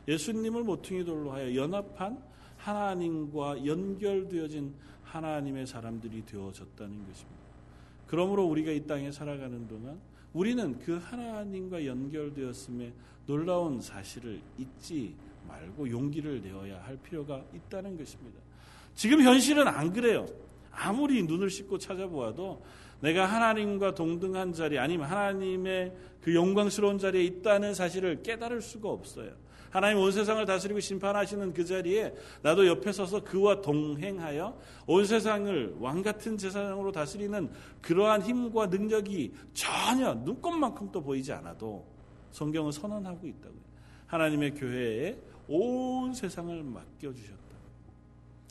예수님을 0.07 0.63
모퉁이 0.63 1.05
돌로 1.05 1.31
하여 1.31 1.55
연합한 1.55 2.21
하나님과 2.57 3.65
연결되어진 3.65 4.73
하나님의 5.03 5.65
사람들이 5.65 6.25
되어졌다는 6.25 7.07
것입니다. 7.07 7.42
그러므로 8.13 8.45
우리가 8.45 8.69
이 8.71 8.85
땅에 8.85 9.11
살아가는 9.11 9.67
동안 9.67 9.99
우리는 10.33 10.77
그 10.77 10.97
하나님과 11.03 11.83
연결되었음에 11.83 12.93
놀라운 13.25 13.81
사실을 13.81 14.39
잊지 14.59 15.15
말고 15.47 15.89
용기를 15.89 16.43
내어야 16.43 16.79
할 16.83 16.95
필요가 16.97 17.43
있다는 17.55 17.97
것입니다. 17.97 18.39
지금 18.93 19.23
현실은 19.23 19.67
안 19.67 19.91
그래요. 19.91 20.27
아무리 20.69 21.23
눈을 21.23 21.49
씻고 21.49 21.79
찾아보아도 21.79 22.63
내가 22.99 23.25
하나님과 23.25 23.95
동등한 23.95 24.53
자리 24.53 24.77
아니면 24.77 25.07
하나님의 25.09 25.91
그 26.21 26.35
영광스러운 26.35 26.99
자리에 26.99 27.23
있다는 27.23 27.73
사실을 27.73 28.21
깨달을 28.21 28.61
수가 28.61 28.89
없어요. 28.89 29.31
하나님 29.73 29.97
온 29.97 30.11
세상을 30.11 30.45
다스리고 30.45 30.79
심판하시는 30.79 31.51
그 31.51 31.65
자리에 31.65 32.13
나도 32.43 32.67
옆에 32.67 32.91
서서 32.91 33.23
그와 33.23 33.59
동행하여 33.59 34.55
온 34.85 35.03
세상을 35.03 35.77
왕 35.79 36.03
같은 36.03 36.37
제사장으로 36.37 36.91
다스리는 36.91 37.49
그러한 37.81 38.21
힘과 38.21 38.67
능력이 38.67 39.33
전혀 39.55 40.13
눈꼽만큼도 40.13 41.01
보이지 41.01 41.33
않아도 41.33 41.87
성경은 42.29 42.71
선언하고 42.71 43.25
있다고요. 43.25 43.61
하나님의 44.05 44.53
교회에 44.53 45.17
온 45.47 46.13
세상을 46.13 46.61
맡겨 46.61 47.11
주셨다. 47.11 47.41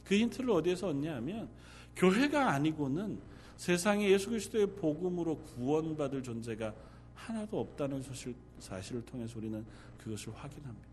그 0.05 0.17
힌트를 0.17 0.51
어디에서 0.51 0.89
얻냐 0.89 1.15
하면 1.19 1.49
교회가 1.95 2.51
아니고는 2.51 3.21
세상에 3.59 4.11
예수 4.11 4.29
그리스도의 4.29 4.67
복음으로 4.75 5.39
구원받을 5.39 6.25
존재가 6.25 6.75
하나도 7.15 7.61
없다는 7.61 8.03
사실, 8.03 8.35
사실을 8.59 9.05
통해서 9.05 9.39
우리는 9.39 9.65
그것을 9.99 10.35
확인합니다. 10.35 10.92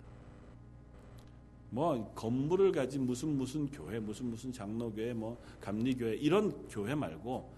뭐 1.72 2.12
건물을 2.16 2.72
가진 2.72 3.06
무슨 3.06 3.38
무슨 3.38 3.68
교회, 3.68 4.00
무슨 4.00 4.28
무슨 4.28 4.52
장로교회, 4.52 5.14
뭐 5.14 5.42
감리교회 5.62 6.16
이런 6.16 6.68
교회 6.68 6.96
말고 6.96 7.50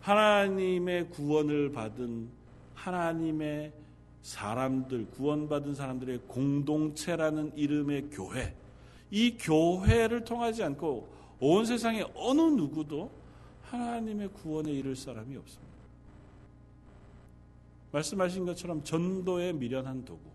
하나님의 0.00 1.10
구원을 1.10 1.70
받은 1.70 2.28
하나님의 2.74 3.72
사람들, 4.22 5.10
구원받은 5.10 5.74
사람들의 5.74 6.22
공동체라는 6.26 7.56
이름의 7.56 8.10
교회. 8.10 8.54
이 9.10 9.36
교회를 9.38 10.24
통하지 10.24 10.62
않고 10.64 11.08
온 11.38 11.66
세상의 11.66 12.10
어느 12.14 12.40
누구도 12.40 13.10
하나님의 13.62 14.28
구원에 14.28 14.72
이를 14.72 14.96
사람이 14.96 15.36
없습니다. 15.36 15.72
말씀하신 17.92 18.46
것처럼 18.46 18.82
전도에 18.82 19.52
미련한 19.52 20.04
도구. 20.04 20.31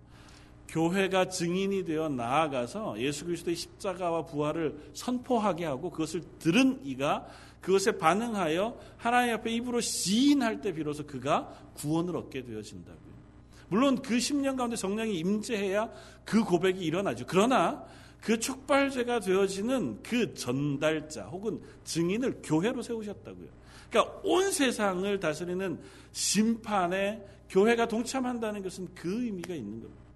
교회가 0.68 1.30
증인이 1.30 1.86
되어 1.86 2.10
나아가서 2.10 3.00
예수 3.00 3.26
그리스도의 3.26 3.56
십자가와 3.56 4.26
부활을 4.26 4.92
선포하게 4.94 5.66
하고 5.66 5.90
그것을 5.90 6.22
들은 6.40 6.80
이가 6.84 7.28
그것에 7.62 7.98
반응하여 7.98 8.80
하나님 8.98 9.34
앞에 9.36 9.52
입으로 9.52 9.82
시인할 9.82 10.62
때 10.62 10.74
비로소 10.74 11.06
그가 11.06 11.54
구원을 11.76 12.16
얻게 12.16 12.44
되어진다고요. 12.44 13.18
물론 13.70 14.02
그 14.02 14.18
10년 14.18 14.56
가운데 14.56 14.76
성령이 14.76 15.18
임재해야 15.20 15.90
그 16.24 16.44
고백이 16.44 16.80
일어나죠. 16.80 17.26
그러나 17.28 17.84
그 18.22 18.40
촉발제가 18.40 19.20
되어지는 19.20 20.02
그 20.04 20.34
전달자 20.34 21.26
혹은 21.26 21.62
증인을 21.84 22.42
교회로 22.44 22.82
세우셨다고요. 22.82 23.48
그러니까 23.90 24.20
온 24.24 24.51
세상을 24.51 25.20
다스리는 25.20 25.80
심판에 26.12 27.25
교회가 27.50 27.88
동참한다는 27.88 28.62
것은 28.64 28.90
그 28.94 29.24
의미가 29.24 29.53
있는 29.53 29.82
겁니다. 29.82 30.06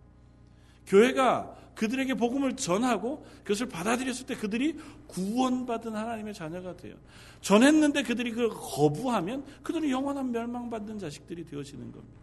교회가 0.87 1.55
그들에게 1.75 2.13
복음을 2.15 2.55
전하고 2.55 3.25
그것을 3.43 3.67
받아들였을 3.69 4.25
때 4.25 4.35
그들이 4.35 4.77
구원받은 5.07 5.95
하나님의 5.95 6.33
자녀가 6.33 6.75
돼요. 6.75 6.95
전했는데 7.41 8.03
그들이 8.03 8.31
그걸 8.31 8.49
거부하면 8.49 9.43
그들은 9.63 9.89
영원한 9.89 10.31
멸망받는 10.31 10.99
자식들이 10.99 11.45
되어지는 11.45 11.91
겁니다. 11.91 12.21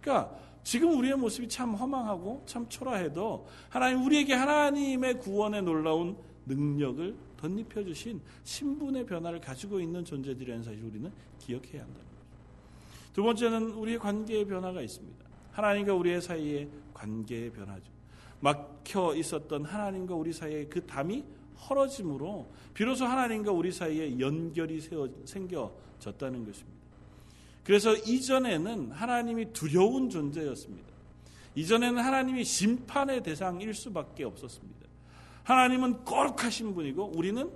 그러니까 0.00 0.36
지금 0.64 0.98
우리의 0.98 1.16
모습이 1.16 1.48
참 1.48 1.74
허망하고 1.74 2.42
참 2.46 2.68
초라해도 2.68 3.46
하나님 3.68 4.04
우리에게 4.04 4.34
하나님의 4.34 5.18
구원에 5.18 5.60
놀라운 5.60 6.16
능력을 6.46 7.14
덧입혀 7.36 7.84
주신 7.84 8.20
신분의 8.44 9.06
변화를 9.06 9.40
가지고 9.40 9.80
있는 9.80 10.04
존재들이라는 10.04 10.64
사실을 10.64 10.88
우리는 10.88 11.12
기억해야 11.38 11.82
한다는 11.82 11.94
거죠. 11.94 13.12
두 13.12 13.22
번째는 13.22 13.70
우리의 13.72 13.98
관계의 13.98 14.46
변화가 14.46 14.82
있습니다. 14.82 15.27
하나님과 15.58 15.92
우리의 15.94 16.22
사이의 16.22 16.68
관계의 16.94 17.50
변화죠. 17.50 17.90
막혀 18.40 19.16
있었던 19.16 19.64
하나님과 19.64 20.14
우리 20.14 20.32
사이의 20.32 20.68
그 20.68 20.86
담이 20.86 21.24
헐어짐으로 21.68 22.48
비로소 22.72 23.04
하나님과 23.04 23.50
우리 23.50 23.72
사이에 23.72 24.20
연결이 24.20 24.80
세워, 24.80 25.08
생겨졌다는 25.24 26.46
것입니다. 26.46 26.78
그래서 27.64 27.92
이전에는 27.94 28.92
하나님이 28.92 29.52
두려운 29.52 30.08
존재였습니다. 30.08 30.88
이전에는 31.56 32.02
하나님이 32.02 32.44
심판의 32.44 33.24
대상일 33.24 33.74
수밖에 33.74 34.22
없었습니다. 34.22 34.86
하나님은 35.42 36.04
거룩하신 36.04 36.74
분이고 36.74 37.14
우리는 37.16 37.50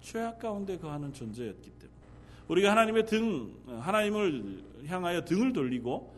죄악 0.00 0.38
가운데 0.38 0.78
거하는 0.78 1.12
존재였기 1.12 1.70
때문에 1.70 1.98
우리가 2.46 2.70
하나님의 2.70 3.06
등 3.06 3.52
하나님을 3.80 4.62
향하여 4.86 5.24
등을 5.24 5.52
돌리고 5.52 5.92
어, 5.96 6.17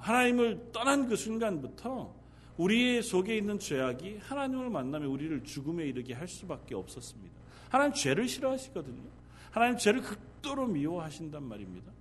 하나님을 0.00 0.70
떠난 0.72 1.08
그 1.08 1.16
순간부터 1.16 2.14
우리 2.56 3.02
속에 3.02 3.36
있는 3.36 3.58
죄악이 3.58 4.18
하나님을 4.22 4.70
만나면 4.70 5.08
우리를 5.08 5.44
죽음에 5.44 5.84
이르게 5.84 6.14
할 6.14 6.28
수밖에 6.28 6.74
없었습니다. 6.74 7.34
하나님 7.68 7.92
죄를 7.92 8.28
싫어하시거든요. 8.28 9.02
하나님 9.50 9.76
죄를 9.76 10.02
극도로 10.02 10.66
미워하신단 10.66 11.42
말입니다. 11.42 11.92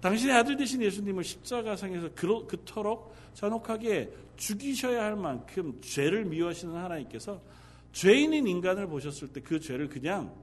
당신의 0.00 0.34
아들 0.34 0.56
되신 0.56 0.82
예수님을 0.82 1.22
십자가상에서 1.22 2.10
그토록 2.14 3.14
잔혹하게 3.34 4.12
죽이셔야 4.36 5.04
할 5.04 5.16
만큼 5.16 5.80
죄를 5.80 6.24
미워하시는 6.24 6.74
하나님께서 6.74 7.40
죄인인 7.92 8.48
인간을 8.48 8.88
보셨을 8.88 9.28
때 9.28 9.40
그 9.40 9.60
죄를 9.60 9.88
그냥 9.88 10.34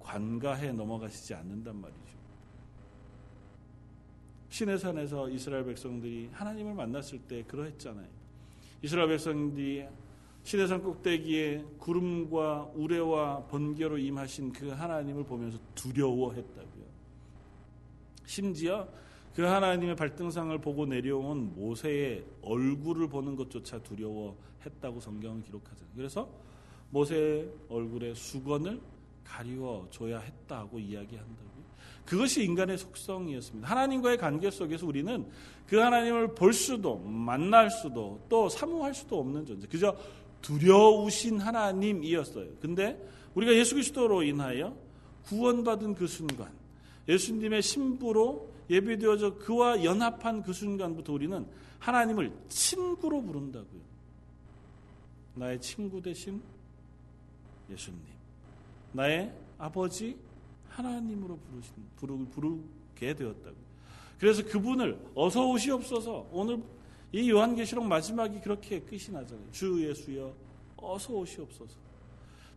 관가해 0.00 0.72
넘어가시지 0.72 1.32
않는단 1.34 1.80
말이죠. 1.80 2.01
신의 4.52 4.78
산에서 4.78 5.30
이스라엘 5.30 5.64
백성들이 5.64 6.28
하나님을 6.30 6.74
만났을 6.74 7.20
때 7.20 7.42
그러했잖아요. 7.44 8.06
이스라엘 8.82 9.08
백성들이 9.08 9.86
신의 10.42 10.68
산 10.68 10.82
꼭대기에 10.82 11.64
구름과 11.78 12.72
우레와 12.74 13.46
번개로 13.46 13.96
임하신 13.96 14.52
그 14.52 14.68
하나님을 14.68 15.24
보면서 15.24 15.58
두려워했다고요. 15.74 16.84
심지어 18.26 18.86
그 19.34 19.40
하나님의 19.40 19.96
발등상을 19.96 20.58
보고 20.58 20.84
내려온 20.84 21.54
모세의 21.54 22.22
얼굴을 22.42 23.08
보는 23.08 23.36
것조차 23.36 23.82
두려워했다고 23.82 25.00
성경은 25.00 25.44
기록하잖아요. 25.44 25.94
그래서 25.96 26.28
모세의 26.90 27.50
얼굴에 27.70 28.12
수건을 28.12 28.82
가리워 29.24 29.88
줘야 29.90 30.18
했다고 30.18 30.78
이야기한다고요. 30.78 31.51
그것이 32.04 32.44
인간의 32.44 32.78
속성이었습니다. 32.78 33.68
하나님과의 33.68 34.18
관계 34.18 34.50
속에서 34.50 34.86
우리는 34.86 35.26
그 35.66 35.76
하나님을 35.76 36.34
볼 36.34 36.52
수도 36.52 36.98
만날 36.98 37.70
수도 37.70 38.20
또 38.28 38.48
사모할 38.48 38.94
수도 38.94 39.20
없는 39.20 39.46
존재. 39.46 39.66
그저 39.66 39.96
두려우신 40.42 41.40
하나님이었어요. 41.40 42.46
근데 42.60 43.00
우리가 43.34 43.54
예수 43.54 43.74
그리스도로 43.74 44.22
인하여 44.22 44.76
구원받은 45.24 45.94
그 45.94 46.06
순간 46.06 46.50
예수님의 47.08 47.62
신부로 47.62 48.50
예비되어져 48.68 49.36
그와 49.36 49.84
연합한 49.84 50.42
그 50.42 50.52
순간부터 50.52 51.12
우리는 51.12 51.46
하나님을 51.78 52.32
친구로 52.48 53.22
부른다고요. 53.22 53.80
나의 55.34 55.60
친구 55.60 56.00
대신 56.00 56.42
예수님. 57.70 58.00
나의 58.92 59.32
아버지 59.58 60.16
하나님으로 60.72 61.38
부르신, 61.38 61.74
부르, 61.96 62.16
부르게 62.26 63.14
되었다고. 63.14 63.56
그래서 64.18 64.44
그분을 64.44 64.98
어서 65.14 65.48
오시옵소서. 65.48 66.28
오늘 66.32 66.62
이 67.12 67.30
요한계시록 67.30 67.84
마지막이 67.84 68.40
그렇게 68.40 68.80
끝이 68.80 69.10
나잖아요. 69.10 69.50
주 69.50 69.86
예수여 69.86 70.32
어서 70.76 71.12
오시옵소서. 71.12 71.76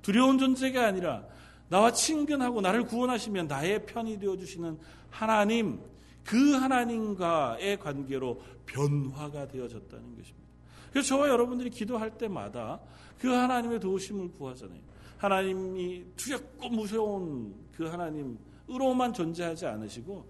두려운 0.02 0.38
존재가 0.38 0.86
아니라 0.86 1.26
나와 1.68 1.92
친근하고 1.92 2.62
나를 2.62 2.86
구원하시면 2.86 3.48
나의 3.48 3.86
편이 3.86 4.20
되어 4.20 4.38
주시는 4.38 4.78
하나님 5.10 5.80
그 6.24 6.54
하나님과의 6.54 7.80
관계로 7.80 8.42
변화가 8.66 9.48
되어졌다는 9.48 10.16
것입니다. 10.16 10.46
그래서 10.92 11.10
저와 11.10 11.30
여러분들이 11.30 11.70
기도할 11.70 12.18
때마다 12.18 12.80
그 13.20 13.28
하나님의 13.28 13.80
도우심을 13.80 14.32
구하잖아요. 14.34 14.80
하나님이 15.18 16.06
두렵고 16.16 16.70
무서운 16.70 17.56
그 17.76 17.86
하나님으로만 17.86 19.14
존재하지 19.14 19.66
않으시고 19.66 20.26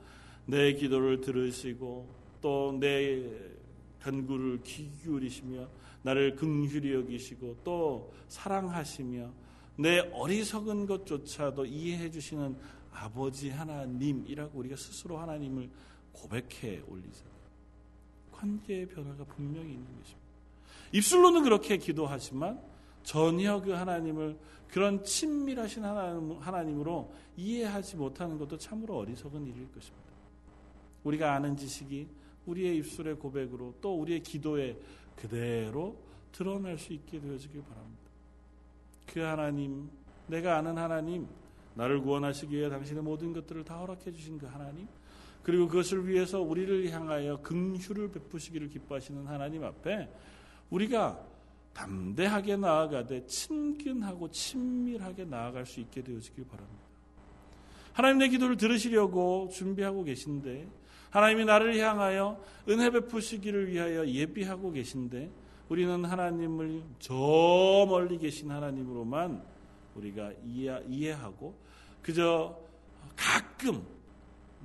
내 0.45 0.73
기도를 0.73 1.21
들으시고 1.21 2.07
또 2.41 2.77
내 2.79 3.23
간구를 4.05 4.61
귀 4.63 4.91
기울이시며 5.01 5.67
나를 6.03 6.35
긍휼히 6.35 6.93
여기시고 6.93 7.57
또 7.63 8.13
사랑하시며 8.27 9.31
내 9.77 9.99
어리석은 10.13 10.85
것조차도 10.85 11.65
이해해 11.65 12.11
주시는 12.11 12.55
아버지 12.91 13.49
하나님이라고 13.49 14.59
우리가 14.59 14.75
스스로 14.75 15.17
하나님을 15.17 15.69
고백해 16.11 16.83
올리잖아요. 16.87 17.35
관계의 18.31 18.85
변화가 18.89 19.23
분명히 19.25 19.71
있는 19.73 19.85
것입니다. 19.85 20.25
입술로는 20.91 21.43
그렇게 21.43 21.77
기도하지만 21.77 22.61
전혀 23.05 23.61
그 23.61 23.71
하나님을 23.71 24.35
그런 24.67 25.01
친밀하신 25.03 25.85
하나님, 25.85 26.81
으로 26.81 27.13
이해하지 27.37 27.95
못하는 27.95 28.37
것도 28.37 28.57
참으로 28.57 28.97
어리석은 28.97 29.45
일일 29.45 29.71
것입니다. 29.71 30.09
우리가 31.03 31.33
아는 31.33 31.55
지식이 31.55 32.07
우리의 32.47 32.77
입술의 32.77 33.15
고백으로 33.15 33.75
또 33.79 34.01
우리의 34.01 34.21
기도에 34.21 34.77
그대로 35.15 35.95
드러날 36.31 36.77
수 36.77 36.93
있게 36.93 37.21
되어지길 37.21 37.61
바랍니다. 37.61 38.03
그 39.05 39.19
하나님, 39.19 39.89
내가 40.27 40.57
아는 40.57 40.77
하나님, 40.77 41.27
나를 41.75 42.01
구원하시기 42.01 42.55
위해 42.55 42.69
당신의 42.69 43.03
모든 43.03 43.33
것들을 43.33 43.63
다 43.63 43.77
허락해 43.77 44.11
주신 44.11 44.39
그 44.39 44.47
하나님, 44.47 44.87
그리고 45.43 45.67
그것을 45.67 46.07
위해서 46.07 46.41
우리를 46.41 46.89
향하여 46.89 47.39
긍휼을 47.41 48.11
베푸시기를 48.11 48.67
기뻐하시는 48.69 49.27
하나님 49.27 49.63
앞에 49.63 50.09
우리가 50.71 51.34
담대하게 51.75 52.55
나아가되 52.55 53.27
친근하고 53.27 54.31
친밀하게 54.31 55.25
나아갈 55.25 55.65
수 55.65 55.81
있게 55.81 56.01
되어지길 56.01 56.47
바랍니다. 56.47 56.83
하나님 57.93 58.17
내 58.19 58.29
기도를 58.29 58.57
들으시려고 58.57 59.49
준비하고 59.49 60.03
계신데 60.03 60.67
하나님이 61.11 61.45
나를 61.45 61.77
향하여 61.77 62.41
은혜 62.67 62.89
베푸시기를 62.89 63.71
위하여 63.71 64.07
예비하고 64.07 64.71
계신데 64.71 65.29
우리는 65.69 66.03
하나님을 66.03 66.83
저 66.99 67.13
멀리 67.87 68.17
계신 68.17 68.51
하나님으로만 68.51 69.41
우리가 69.95 70.31
이해, 70.45 71.11
하고 71.11 71.55
그저 72.01 72.57
가끔 73.15 73.81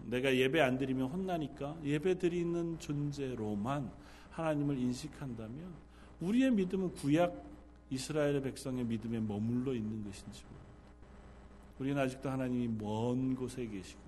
내가 0.06 0.34
예배 0.34 0.60
안 0.60 0.76
드리면 0.76 1.08
혼나니까 1.08 1.76
예배 1.84 2.18
드리는 2.18 2.78
존재로만 2.78 3.90
하나님을 4.30 4.76
인식한다면 4.78 5.72
우리의 6.20 6.50
믿음은 6.50 6.94
구약 6.94 7.50
이스라엘의 7.90 8.42
백성의 8.42 8.84
믿음에 8.84 9.18
머물러 9.20 9.74
있는 9.74 10.04
것인지 10.04 10.42
우리는 11.78 12.00
아직도 12.00 12.28
하나님이 12.28 12.68
먼 12.68 13.34
곳에 13.34 13.66
계시고 13.66 14.00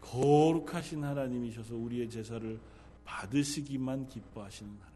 거룩하신 0.00 1.02
하나님이셔서 1.02 1.74
우리의 1.74 2.10
제사를 2.10 2.60
받으시기만 3.04 4.06
기뻐하시는 4.08 4.70
하나님. 4.70 4.94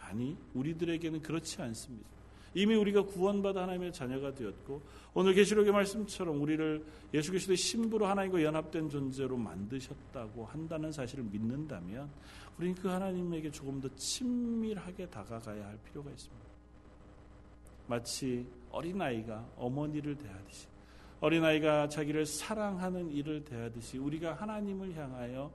아니, 0.00 0.36
우리들에게는 0.54 1.22
그렇지 1.22 1.60
않습니다. 1.62 2.08
이미 2.54 2.74
우리가 2.74 3.02
구원받아 3.04 3.62
하나님의 3.62 3.92
자녀가 3.92 4.34
되었고 4.34 4.82
오늘 5.14 5.34
계시록의 5.34 5.72
말씀처럼 5.72 6.40
우리를 6.40 6.84
예수 7.14 7.30
그리스도의 7.30 7.56
신부로 7.56 8.06
하나님과 8.06 8.42
연합된 8.42 8.88
존재로 8.88 9.36
만드셨다고 9.36 10.44
한다는 10.46 10.92
사실을 10.92 11.24
믿는다면 11.24 12.10
우리는 12.58 12.74
그 12.74 12.88
하나님에게 12.88 13.50
조금 13.50 13.80
더 13.80 13.88
친밀하게 13.96 15.06
다가가야 15.06 15.66
할 15.66 15.78
필요가 15.84 16.10
있습니다. 16.10 16.46
마치 17.86 18.46
어린아이가 18.70 19.52
어머니를 19.56 20.16
대하듯이 20.16 20.66
어린아이가 21.20 21.88
자기를 21.88 22.26
사랑하는 22.26 23.10
이를 23.12 23.44
대하듯이 23.44 23.98
우리가 23.98 24.34
하나님을 24.34 24.94
향하여 24.96 25.52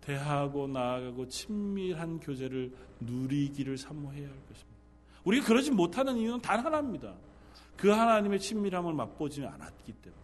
대하고 0.00 0.68
나아가고 0.68 1.28
친밀한 1.28 2.20
교제를 2.20 2.72
누리기를 3.00 3.76
사모해야 3.76 4.28
할 4.28 4.36
것입니다. 4.46 4.69
우리가 5.24 5.46
그러지 5.46 5.70
못하는 5.70 6.16
이유는 6.16 6.40
단 6.40 6.60
하나입니다. 6.60 7.14
그 7.76 7.88
하나님의 7.88 8.40
친밀함을 8.40 8.92
맛보지 8.92 9.44
않았기 9.44 9.92
때문에 9.92 10.22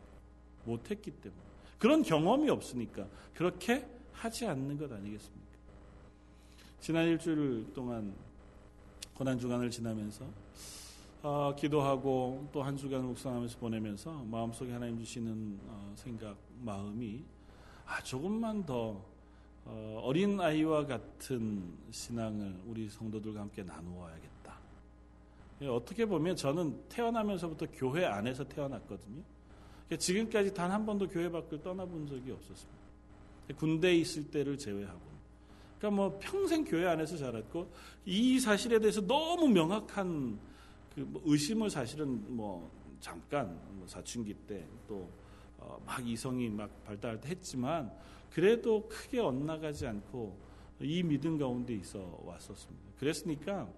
못했기 0.65 1.11
때문에 1.11 1.41
그런 1.79 2.03
경험이 2.03 2.51
없으니까 2.51 3.07
그렇게 3.35 3.87
하지 4.13 4.47
않는 4.47 4.79
것 4.79 4.91
아니겠습니까? 4.91 5.47
지난 6.81 7.07
일주일 7.07 7.73
동안 7.75 8.15
고난 9.15 9.39
주간을 9.39 9.71
지나면서 9.71 10.25
어, 11.23 11.55
기도하고 11.57 12.49
또 12.53 12.63
한 12.63 12.77
주간을 12.77 13.05
묵상하면서 13.07 13.59
보내면서 13.59 14.13
마음속에 14.25 14.73
하나님 14.73 14.99
주시는 14.99 15.59
어, 15.67 15.93
생각 15.97 16.37
마음이 16.63 17.25
아 17.87 18.03
조금만 18.03 18.65
더 18.65 19.03
어, 19.65 20.01
어린 20.05 20.39
아이와 20.41 20.87
같은 20.87 21.75
신앙을 21.91 22.61
우리 22.67 22.89
성도들과 22.89 23.41
함께 23.41 23.63
나누어야겠다. 23.63 24.36
예, 25.63 25.69
어떻게 25.69 26.05
보면 26.05 26.37
저는 26.37 26.83
태어나면서부터 26.89 27.67
교회 27.73 28.05
안에서 28.05 28.45
태어났거든요. 28.45 29.23
그러니까 29.87 29.97
지금까지 29.99 30.53
단 30.53 30.71
한 30.71 30.85
번도 30.85 31.09
교회 31.09 31.31
밖을 31.31 31.63
떠나본 31.63 32.07
적이 32.07 32.33
없었습니다. 32.33 32.77
군대에 33.57 33.95
있을 33.97 34.31
때를 34.31 34.59
제외하고. 34.59 35.01
그러니까 35.79 36.03
뭐 36.03 36.19
평생 36.21 36.65
교회 36.65 36.87
안에서 36.87 37.17
자랐고 37.17 37.71
이 38.05 38.41
사실에 38.41 38.79
대해서 38.79 39.01
너무 39.01 39.49
명확한 39.49 40.39
그뭐 40.95 41.23
의심을 41.25 41.71
사실은 41.71 42.35
뭐 42.35 42.71
잠깐 43.01 43.59
뭐 43.73 43.87
사춘기 43.87 44.35
때 44.35 44.67
또막 44.89 45.11
어 45.59 46.03
이성이 46.03 46.49
막 46.49 46.71
발달할 46.85 47.21
때 47.21 47.29
했지만 47.29 47.93
그래도 48.31 48.89
크게 48.89 49.21
엇나가지 49.21 49.87
않고 49.87 50.37
이 50.81 51.03
믿음 51.03 51.39
가운데 51.39 51.75
있어 51.75 52.21
왔었습니다. 52.25 52.93
그랬으니까 52.99 53.69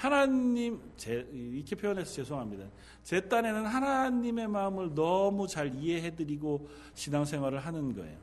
하나님 0.00 0.80
제, 0.96 1.28
이렇게 1.30 1.76
표현해서 1.76 2.10
죄송합니다. 2.10 2.64
제 3.02 3.20
딴에는 3.20 3.66
하나님의 3.66 4.48
마음을 4.48 4.94
너무 4.94 5.46
잘 5.46 5.74
이해해드리고 5.74 6.70
신앙생활을 6.94 7.58
하는 7.58 7.94
거예요. 7.94 8.16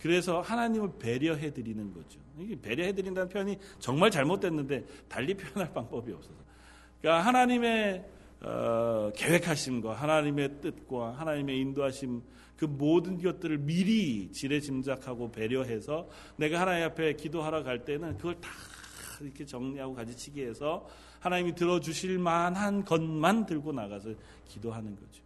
그래서 0.00 0.40
하나님을 0.40 0.92
배려해드리는 0.98 1.92
거죠. 1.92 2.18
이게 2.38 2.58
배려해드린다는 2.58 3.28
표현이 3.28 3.58
정말 3.78 4.10
잘못됐는데 4.10 4.86
달리 5.06 5.34
표현할 5.34 5.74
방법이 5.74 6.10
없어서. 6.14 6.34
그러니까 7.02 7.26
하나님의 7.26 8.04
어, 8.40 9.12
계획하심과 9.14 9.92
하나님의 9.92 10.62
뜻과 10.62 11.18
하나님의 11.18 11.58
인도하심 11.58 12.22
그 12.56 12.64
모든 12.64 13.20
것들을 13.20 13.58
미리 13.58 14.32
지레 14.32 14.60
짐작하고 14.60 15.30
배려해서 15.30 16.08
내가 16.36 16.58
하나님 16.58 16.86
앞에 16.86 17.16
기도하러 17.16 17.62
갈 17.64 17.84
때는 17.84 18.16
그걸 18.16 18.40
다 18.40 18.48
이렇게 19.24 19.44
정리하고 19.44 19.94
가지치기 19.94 20.42
해서 20.42 20.88
하나님이 21.20 21.54
들어주실 21.54 22.18
만한 22.18 22.84
것만 22.84 23.46
들고 23.46 23.72
나가서 23.72 24.10
기도하는 24.48 24.96
거죠. 24.96 25.22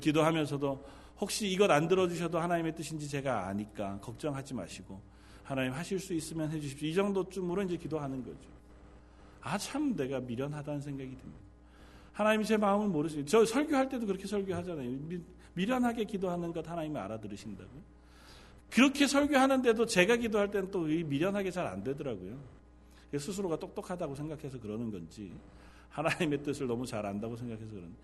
기도하면서도 0.00 0.84
혹시 1.20 1.48
이것 1.48 1.70
안 1.70 1.88
들어주셔도 1.88 2.38
하나님의 2.38 2.74
뜻인지 2.74 3.08
제가 3.08 3.46
아니까 3.48 3.98
걱정하지 4.00 4.54
마시고 4.54 5.00
하나님 5.44 5.72
하실 5.72 5.98
수 5.98 6.12
있으면 6.12 6.50
해주십시오. 6.50 6.88
이 6.88 6.94
정도쯤으로 6.94 7.62
이제 7.62 7.76
기도하는 7.76 8.22
거죠. 8.24 8.48
아, 9.40 9.56
참 9.56 9.94
내가 9.94 10.20
미련하다는 10.20 10.80
생각이 10.80 11.16
듭니다. 11.16 11.40
하나님이 12.12 12.44
제 12.44 12.56
마음을 12.56 12.88
모르시죠. 12.88 13.24
저 13.26 13.44
설교할 13.44 13.88
때도 13.88 14.06
그렇게 14.06 14.26
설교하잖아요. 14.26 14.90
미, 15.54 15.66
련하게 15.66 16.04
기도하는 16.04 16.52
것 16.52 16.68
하나님이 16.68 16.98
알아들으신다고요. 16.98 17.96
그렇게 18.70 19.06
설교하는데도 19.06 19.86
제가 19.86 20.16
기도할 20.16 20.50
때는 20.50 20.70
또 20.70 20.80
미련하게 20.80 21.50
잘 21.50 21.66
안 21.66 21.84
되더라고요. 21.84 22.36
스스로가 23.18 23.58
똑똑하다고 23.58 24.14
생각해서 24.14 24.58
그러는 24.60 24.90
건지 24.90 25.32
하나님의 25.90 26.42
뜻을 26.42 26.66
너무 26.66 26.86
잘 26.86 27.04
안다고 27.06 27.36
생각해서 27.36 27.70
그런 27.70 27.94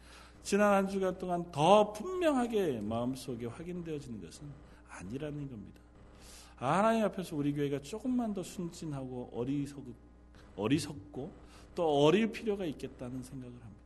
지난 0.43 0.73
한 0.73 0.89
주간 0.89 1.17
동안 1.19 1.51
더 1.53 1.93
분명하게 1.93 2.81
마음속에 2.81 3.47
확인되어지는 3.47 4.21
것은 4.21 4.47
아니라는 4.89 5.49
겁니다. 5.49 5.81
하나님 6.57 7.05
앞에서 7.05 7.37
우리 7.37 7.53
교회가 7.53 7.81
조금만 7.81 8.33
더 8.33 8.43
순진하고 8.43 9.31
어리석 9.35 9.85
어리석고 10.57 11.33
또 11.75 12.05
어릴 12.05 12.31
필요가 12.31 12.65
있겠다는 12.65 13.23
생각을 13.23 13.53
합니다. 13.53 13.83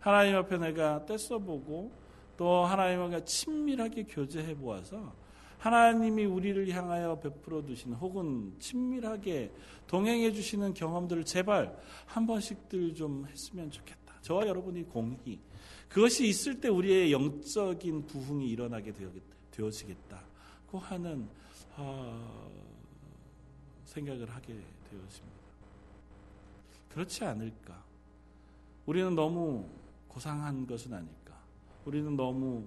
하나님 0.00 0.36
앞에 0.36 0.58
내가 0.58 1.04
떼써보고 1.04 1.90
또 2.36 2.64
하나님과 2.64 3.24
친밀하게 3.24 4.04
교제해 4.04 4.54
보아서 4.56 5.12
하나님이 5.58 6.24
우리를 6.24 6.68
향하여 6.70 7.18
베풀어 7.18 7.62
두시는 7.64 7.96
혹은 7.96 8.54
친밀하게 8.60 9.52
동행해 9.86 10.32
주시는 10.32 10.74
경험들을 10.74 11.24
제발 11.24 11.76
한 12.06 12.26
번씩들 12.26 12.94
좀 12.94 13.26
했으면 13.26 13.70
좋겠다. 13.70 14.14
저와 14.22 14.46
여러분이 14.46 14.84
공히 14.84 15.40
그것이 15.88 16.28
있을 16.28 16.60
때 16.60 16.68
우리의 16.68 17.12
영적인 17.12 18.06
부흥이 18.06 18.48
일어나게 18.48 18.92
되어지겠다. 19.50 20.22
하는 20.72 21.28
어, 21.76 22.50
생각을 23.86 24.28
하게 24.28 24.54
되었습니다. 24.90 25.38
그렇지 26.90 27.24
않을까? 27.24 27.82
우리는 28.86 29.14
너무 29.14 29.66
고상한 30.08 30.66
것은 30.66 30.92
아닐까? 30.92 31.38
우리는 31.84 32.16
너무 32.16 32.66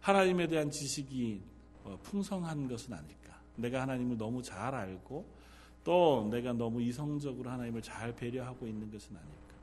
하나님에 0.00 0.46
대한 0.46 0.70
지식이 0.70 1.42
어, 1.42 1.51
풍성한 2.02 2.68
것은 2.68 2.94
아닐까? 2.94 3.40
내가 3.56 3.82
하나님을 3.82 4.16
너무 4.16 4.42
잘 4.42 4.74
알고 4.74 5.24
또 5.84 6.28
내가 6.30 6.52
너무 6.52 6.80
이성적으로 6.80 7.50
하나님을 7.50 7.82
잘 7.82 8.14
배려하고 8.14 8.66
있는 8.66 8.90
것은 8.90 9.16
아닐까? 9.16 9.54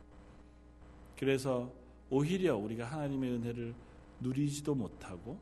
그래서 1.17 1.71
오히려 2.09 2.55
우리가 2.57 2.85
하나님의 2.85 3.31
은혜를 3.31 3.73
누리지도 4.19 4.75
못하고 4.75 5.39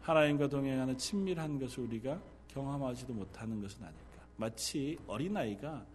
하나님과 0.00 0.48
동행하는 0.48 0.96
친밀한 0.98 1.58
것을 1.58 1.84
우리가 1.84 2.20
경험하지도 2.48 3.12
못하는 3.12 3.60
것은 3.60 3.82
아닐까? 3.82 4.02
마치 4.36 4.98
어린아이가 5.06 5.86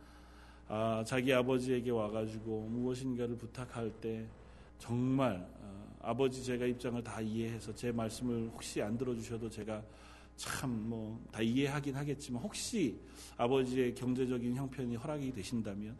아, 0.69 1.03
자기 1.05 1.33
아버지에게 1.33 1.91
와가지고 1.91 2.67
무엇인가를 2.69 3.37
부탁할 3.37 3.89
때 4.01 4.25
정말 4.79 5.47
어, 5.61 5.97
아버지 6.01 6.43
제가 6.43 6.65
입장을 6.65 7.01
다 7.03 7.21
이해해서 7.21 7.73
제 7.73 7.91
말씀을 7.91 8.49
혹시 8.53 8.81
안 8.81 8.97
들어주셔도 8.97 9.49
제가 9.49 9.81
참 10.37 10.69
뭐 10.87 11.17
다 11.31 11.41
이해하긴 11.41 11.95
하겠지만 11.95 12.41
혹시 12.41 12.99
아버지의 13.37 13.93
경제적인 13.95 14.55
형편이 14.55 14.95
허락이 14.95 15.31
되신다면 15.33 15.95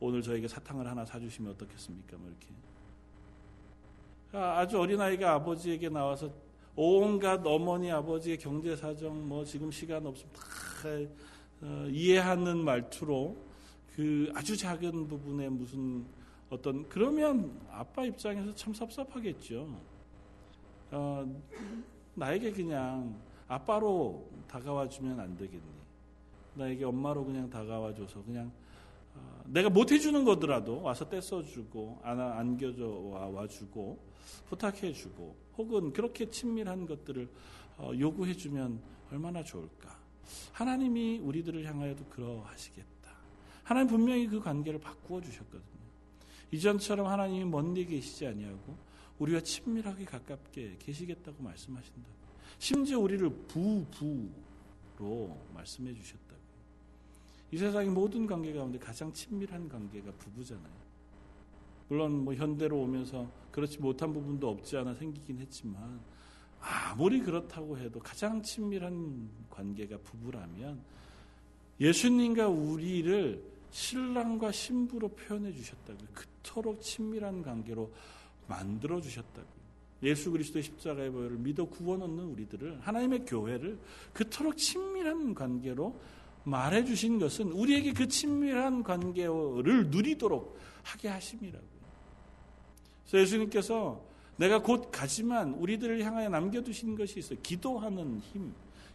오늘 0.00 0.22
저에게 0.22 0.48
사탕을 0.48 0.86
하나 0.86 1.04
사주시면 1.04 1.52
어떻겠습니까? 1.52 2.16
뭐 2.16 2.28
이렇게 2.28 2.46
아, 4.32 4.58
아주 4.60 4.80
어린아이가 4.80 5.34
아버지에게 5.34 5.88
나와서 5.88 6.32
온갖 6.74 7.44
어머니 7.46 7.90
아버지의 7.92 8.38
경제 8.38 8.74
사정 8.74 9.28
뭐 9.28 9.44
지금 9.44 9.70
시간 9.70 10.06
없으면 10.06 10.32
다 10.32 10.40
어, 11.62 11.86
이해하는 11.90 12.64
말투로 12.64 13.36
그 13.94 14.32
아주 14.34 14.56
작은 14.56 15.06
부분에 15.06 15.48
무슨 15.50 16.04
어떤 16.50 16.88
그러면 16.88 17.60
아빠 17.70 18.04
입장에서 18.04 18.54
참 18.54 18.72
섭섭하겠죠. 18.74 19.68
어, 20.90 21.42
나에게 22.14 22.52
그냥 22.52 23.14
아빠로 23.52 24.30
다가와 24.48 24.88
주면 24.88 25.20
안 25.20 25.36
되겠니? 25.36 25.82
나에게 26.54 26.84
엄마로 26.84 27.24
그냥 27.24 27.50
다가와 27.50 27.94
줘서 27.94 28.22
그냥 28.24 28.50
어, 29.14 29.42
내가 29.46 29.68
못 29.68 29.92
해주는 29.92 30.24
거더라도 30.24 30.80
와서 30.80 31.06
떼써주고 31.08 32.00
안겨줘 32.02 32.86
와주고 32.86 33.98
부탁해주고 34.46 35.36
혹은 35.58 35.92
그렇게 35.92 36.30
친밀한 36.30 36.86
것들을 36.86 37.28
어, 37.76 37.92
요구해주면 37.98 38.80
얼마나 39.10 39.42
좋을까? 39.44 39.98
하나님이 40.52 41.18
우리들을 41.18 41.66
향하여도 41.66 42.06
그러하시겠다. 42.06 43.12
하나님 43.64 43.88
분명히 43.88 44.26
그 44.26 44.40
관계를 44.40 44.80
바꾸어 44.80 45.20
주셨거든요. 45.20 45.62
이전처럼 46.52 47.06
하나님이 47.06 47.44
먼데 47.44 47.84
계시지 47.84 48.26
아니하고 48.26 48.76
우리와 49.18 49.40
친밀하게 49.40 50.06
가깝게 50.06 50.76
계시겠다고 50.78 51.42
말씀하신다. 51.42 52.22
심지어 52.58 52.98
우리를 52.98 53.28
부부로 53.48 55.36
말씀해 55.54 55.94
주셨다고. 55.94 56.42
이 57.50 57.58
세상의 57.58 57.90
모든 57.90 58.26
관계 58.26 58.52
가운데 58.52 58.78
가장 58.78 59.12
친밀한 59.12 59.68
관계가 59.68 60.10
부부잖아요. 60.12 60.82
물론 61.88 62.24
뭐 62.24 62.34
현대로 62.34 62.80
오면서 62.80 63.30
그렇지 63.50 63.78
못한 63.78 64.12
부분도 64.12 64.48
없지 64.48 64.78
않아 64.78 64.94
생기긴 64.94 65.38
했지만 65.38 66.00
아무리 66.60 67.20
그렇다고 67.20 67.76
해도 67.76 68.00
가장 68.00 68.42
친밀한 68.42 69.28
관계가 69.50 69.98
부부라면 69.98 70.80
예수님과 71.80 72.48
우리를 72.48 73.42
신랑과 73.70 74.52
신부로 74.52 75.08
표현해 75.08 75.52
주셨다고요. 75.52 76.08
그토록 76.14 76.80
친밀한 76.80 77.42
관계로 77.42 77.92
만들어 78.46 79.00
주셨다고요. 79.00 79.61
예수 80.02 80.30
그리스도의 80.30 80.64
십자가의 80.64 81.10
보혈을 81.10 81.36
믿어 81.38 81.64
구원 81.66 82.02
얻는 82.02 82.24
우리들을 82.24 82.80
하나님의 82.80 83.24
교회를 83.24 83.78
그토록 84.12 84.56
친밀한 84.56 85.34
관계로 85.34 85.98
말해 86.44 86.84
주신 86.84 87.18
것은 87.18 87.52
우리에게 87.52 87.92
그 87.92 88.08
친밀한 88.08 88.82
관계를 88.82 89.88
누리도록 89.90 90.58
하게 90.82 91.08
하심이라고요. 91.08 91.82
그래서 93.06 93.22
예수님께서 93.22 94.02
내가 94.36 94.60
곧 94.60 94.90
가지만 94.90 95.54
우리들을 95.54 96.02
향하여 96.02 96.28
남겨두신 96.28 96.96
것이 96.96 97.20
있어요. 97.20 97.38
기도하는 97.42 98.20
힘, 98.20 98.52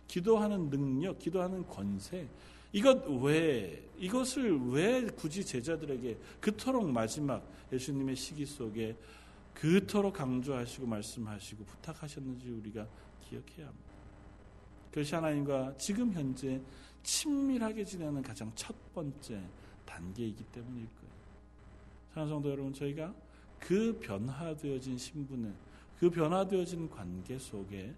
기도하는 0.08 0.70
능력, 0.70 1.20
기도하는 1.20 1.66
권세. 1.68 2.28
이것 2.74 3.06
왜, 3.22 3.82
이것을 3.98 4.60
왜 4.72 5.06
굳이 5.06 5.46
제자들에게 5.46 6.18
그토록 6.42 6.90
마지막 6.90 7.48
예수님의 7.72 8.16
시기 8.16 8.46
속에 8.46 8.96
그토록 9.58 10.14
강조하시고 10.14 10.86
말씀하시고 10.86 11.66
부탁하셨는지 11.66 12.50
우리가 12.52 12.88
기억해야 13.22 13.68
합니다. 13.68 13.92
그것이 14.92 15.16
하나님과 15.16 15.76
지금 15.78 16.14
현재 16.14 16.62
친밀하게 17.02 17.84
지내는 17.84 18.22
가장 18.22 18.52
첫 18.54 18.76
번째 18.94 19.42
단계이기 19.86 20.44
때문일 20.46 20.86
거예요. 20.86 21.14
사랑하는 22.12 22.36
성도 22.36 22.52
여러분, 22.52 22.72
저희가 22.72 23.14
그 23.60 23.98
변화되어진 24.00 24.98
신분에 24.98 25.52
그 26.00 26.10
변화되어진 26.12 26.88
관계 26.92 27.40
속에 27.40 27.96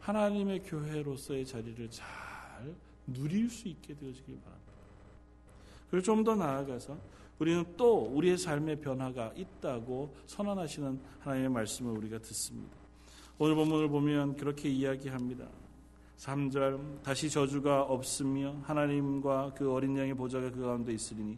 하나님의 0.00 0.64
교회로서의 0.64 1.46
자리를 1.46 1.88
잘 1.90 2.74
누릴 3.06 3.48
수 3.48 3.68
있게 3.68 3.94
되어지길 3.94 4.40
바랍니다. 4.40 4.72
그리고 5.88 6.04
좀 6.04 6.24
더 6.24 6.34
나아가서 6.34 6.98
우리는 7.38 7.64
또 7.76 8.04
우리의 8.14 8.38
삶의 8.38 8.80
변화가 8.80 9.32
있다고 9.36 10.14
선언하시는 10.26 11.00
하나님의 11.20 11.50
말씀을 11.50 11.96
우리가 11.98 12.18
듣습니다. 12.18 12.76
오늘 13.38 13.54
본문을 13.54 13.88
보면 13.88 14.36
그렇게 14.36 14.70
이야기합니다. 14.70 15.46
3절 16.16 17.02
다시 17.02 17.28
저주가 17.28 17.82
없으며 17.82 18.56
하나님과 18.62 19.52
그 19.54 19.70
어린 19.70 19.96
양의 19.96 20.14
보좌가 20.14 20.50
그 20.50 20.62
가운데 20.62 20.92
있으리니 20.92 21.36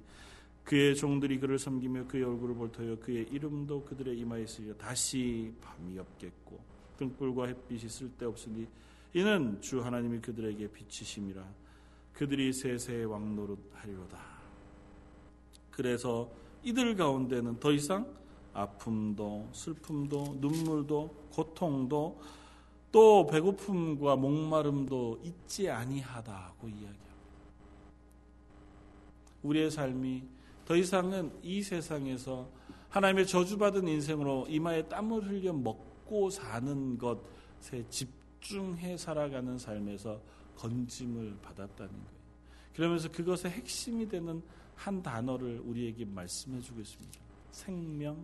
그의 0.63 0.95
종들이 0.95 1.41
그를 1.41 1.59
섬기며 1.59 2.07
그의 2.07 2.23
얼굴을 2.23 2.55
볼터여 2.55 2.99
그의 3.01 3.27
이름도 3.33 3.85
그들의 3.85 4.17
이마에 4.19 4.43
있으리라 4.43 4.75
다시 4.77 5.53
밤이 5.61 5.99
없겠고 5.99 6.61
등불과 6.99 7.47
햇빛이 7.47 7.89
쓸데없으니 7.89 8.69
이는 9.15 9.61
주 9.61 9.81
하나님이 9.83 10.21
그들에게 10.21 10.71
비치심이라 10.71 11.43
그들이 12.13 12.53
세세의 12.53 13.07
왕노릇 13.07 13.59
하리로다 13.73 14.38
그래서 15.79 16.29
이들 16.65 16.97
가운데는 16.97 17.61
더 17.61 17.71
이상 17.71 18.13
아픔도 18.53 19.49
슬픔도 19.53 20.39
눈물도 20.41 21.29
고통도 21.31 22.21
또 22.91 23.27
배고픔과 23.29 24.17
목마름도 24.17 25.21
있지 25.23 25.71
아니하다고 25.71 26.67
이야기합니다. 26.67 27.05
우리의 29.45 29.71
삶이 29.71 30.25
더 30.65 30.75
이상은 30.75 31.31
이 31.45 31.63
세상에서 31.63 32.49
하나님의 32.89 33.29
저주받은 33.29 33.87
인생으로 33.87 34.47
이마에 34.49 34.83
땀을 34.89 35.29
흘려 35.29 35.53
먹고 35.53 36.29
사는 36.31 36.99
것에 36.99 37.87
집중해 37.89 38.97
살아가는 38.97 39.57
삶에서 39.57 40.21
건짐을 40.57 41.37
받았다는 41.41 41.93
거예요. 41.93 42.19
그러면서 42.75 43.09
그것의 43.13 43.53
핵심이 43.53 44.09
되는 44.09 44.43
한 44.79 45.03
단어를 45.03 45.61
우리에게 45.65 46.05
말씀해 46.05 46.61
주고 46.61 46.81
있습니다. 46.81 47.19
생명나무. 47.51 48.23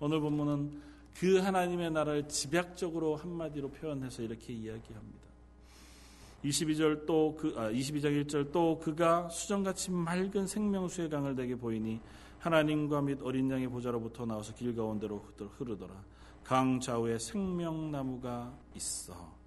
오늘 0.00 0.20
본문은 0.20 0.80
그 1.18 1.38
하나님의 1.38 1.90
나라를 1.90 2.26
집약적으로 2.26 3.16
한마디로 3.16 3.70
표현해서 3.70 4.22
이렇게 4.22 4.54
이야기합니다. 4.54 5.20
22절 6.42 7.04
또 7.04 7.36
그, 7.38 7.54
아, 7.58 7.70
22장 7.70 8.24
1절 8.24 8.50
또 8.50 8.78
그가 8.78 9.28
수정같이 9.28 9.90
맑은 9.90 10.46
생명수의 10.46 11.10
강을 11.10 11.36
내게 11.36 11.54
보이니 11.54 12.00
하나님과 12.38 13.02
및 13.02 13.18
어린 13.22 13.50
양의 13.50 13.68
보좌로부터 13.68 14.24
나와서 14.24 14.54
길 14.54 14.74
가운데로 14.74 15.22
흐르더라. 15.58 15.94
강 16.42 16.80
좌우에 16.80 17.18
생명나무가 17.18 18.56
있어. 18.74 19.38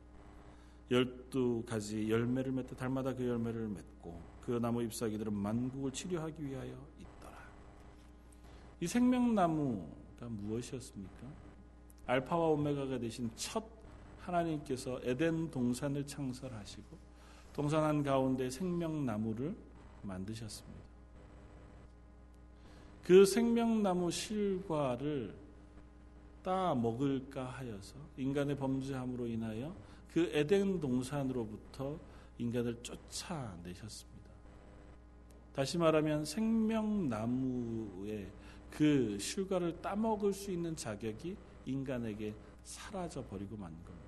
열두 0.91 1.63
가지 1.65 2.08
열매를 2.12 2.51
맺듯 2.51 2.77
달마다 2.77 3.15
그 3.15 3.27
열매를 3.27 3.67
맺고 3.69 4.33
그 4.45 4.51
나무 4.51 4.84
잎사귀들은 4.84 5.34
만국을 5.34 5.91
치료하기 5.91 6.43
위하여 6.43 6.73
있더라. 6.99 7.38
이 8.82 8.88
생명나무가 8.88 10.27
무엇이었습니까? 10.27 11.27
알파와 12.06 12.49
오메가가 12.49 12.99
되신 12.99 13.32
첫 13.36 13.63
하나님께서 14.19 14.99
에덴 15.03 15.49
동산을 15.49 16.06
창설하시고 16.06 16.97
동산 17.53 17.84
한 17.84 18.03
가운데 18.03 18.49
생명나무를 18.49 19.56
만드셨습니다. 20.01 20.84
그 23.03 23.25
생명나무 23.25 24.12
실과를 24.12 25.36
따 26.41 26.73
먹을까 26.75 27.45
하여서 27.45 27.95
인간의 28.17 28.58
범죄함으로 28.58 29.27
인하여 29.27 29.73
그 30.12 30.29
에덴 30.34 30.79
동산으로부터 30.79 31.97
인간을 32.38 32.82
쫓아내셨습니다. 32.82 34.12
다시 35.56 35.78
말하면 35.78 36.26
생명나무의 36.26 38.28
그 38.72 39.18
실과를 39.20 39.82
따먹을 39.82 40.34
수 40.34 40.52
있는 40.52 40.76
자격이 40.76 41.36
인간에게 41.66 42.34
사라져 42.63 43.24
버리고 43.26 43.56
만 43.56 43.72
겁니다. 43.86 44.04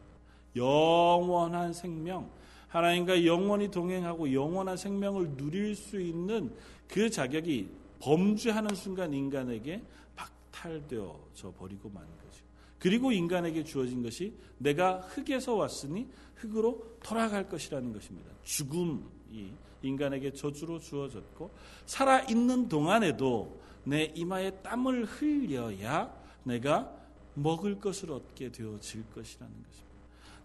영원한 0.55 1.73
생명, 1.73 2.29
하나님과 2.67 3.25
영원히 3.25 3.69
동행하고 3.69 4.33
영원한 4.33 4.75
생명을 4.75 5.37
누릴 5.37 5.75
수 5.75 6.01
있는 6.01 6.51
그 6.87 7.09
자격이 7.09 7.69
범죄하는 7.99 8.75
순간 8.75 9.13
인간에게 9.13 9.83
박탈되어져 10.15 11.53
버리고 11.57 11.89
만 11.89 12.05
거죠. 12.05 12.43
그리고 12.79 13.11
인간에게 13.11 13.63
주어진 13.63 14.01
것이 14.01 14.33
내가 14.57 14.99
흙에서 14.99 15.55
왔으니 15.55 16.07
흙으로 16.35 16.97
돌아갈 17.03 17.47
것이라는 17.47 17.93
것입니다. 17.93 18.31
죽음이 18.43 19.53
인간에게 19.85 20.33
저주로 20.33 20.79
주어졌고 20.79 21.51
살아 21.85 22.21
있는 22.21 22.67
동안에도 22.67 23.59
내 23.83 24.11
이마에 24.15 24.51
땀을 24.61 25.05
흘려야 25.05 26.13
내가 26.43 26.91
먹을 27.35 27.79
것을 27.79 28.11
얻게 28.11 28.51
되어질 28.51 29.03
것이라는 29.13 29.53
것입니다. 29.53 29.95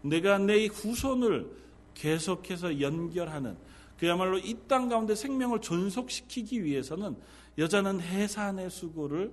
내가 0.02 0.38
내 0.38 0.66
후손을 0.66 1.50
계속해서 1.94 2.80
연결하는 2.80 3.56
그야말로 3.98 4.38
이 4.38 4.56
땅 4.66 4.88
가운데 4.88 5.14
생명을 5.14 5.60
존속시키기 5.60 6.64
위해서는 6.64 7.16
여자는 7.58 8.00
해산의 8.00 8.70
수고를 8.70 9.30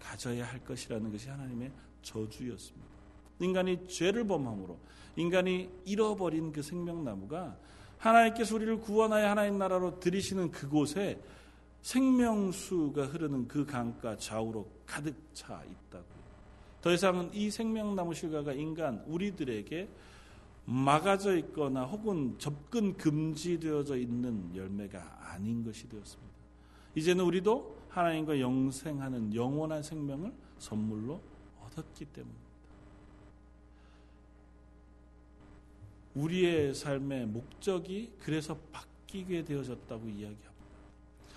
가져야 0.00 0.44
할 0.44 0.64
것이라는 0.64 1.10
것이 1.12 1.28
하나님의 1.28 1.70
저주였습니다. 2.02 2.88
인간이 3.40 3.86
죄를 3.86 4.26
범함으로 4.26 4.78
인간이 5.16 5.68
잃어버린 5.84 6.52
그 6.52 6.62
생명나무가 6.62 7.56
하나님께서 7.98 8.54
우리를 8.54 8.80
구원하여 8.80 9.28
하나님 9.28 9.58
나라로 9.58 10.00
들이시는 10.00 10.50
그곳에 10.50 11.20
생명수가 11.82 13.06
흐르는 13.06 13.48
그 13.48 13.64
강가 13.64 14.16
좌우로 14.16 14.68
가득 14.86 15.14
차 15.32 15.62
있다고요. 15.64 16.18
더 16.80 16.92
이상은 16.92 17.30
이 17.32 17.50
생명나무 17.50 18.14
실과가 18.14 18.52
인간 18.52 19.02
우리들에게 19.06 19.88
막아져 20.64 21.36
있거나 21.38 21.84
혹은 21.84 22.34
접근 22.38 22.96
금지되어져 22.96 23.96
있는 23.96 24.54
열매가 24.54 25.32
아닌 25.32 25.64
것이 25.64 25.88
되었습니다. 25.88 26.34
이제는 26.94 27.24
우리도 27.24 27.78
하나님과 27.88 28.38
영생하는 28.38 29.34
영원한 29.34 29.82
생명을 29.82 30.32
선물로 30.58 31.20
얻었기 31.64 32.04
때문입니다. 32.06 32.47
우리의 36.18 36.74
삶의 36.74 37.26
목적이 37.26 38.12
그래서 38.20 38.56
바뀌게 38.72 39.44
되어졌다고 39.44 40.08
이야기합니다. 40.08 40.48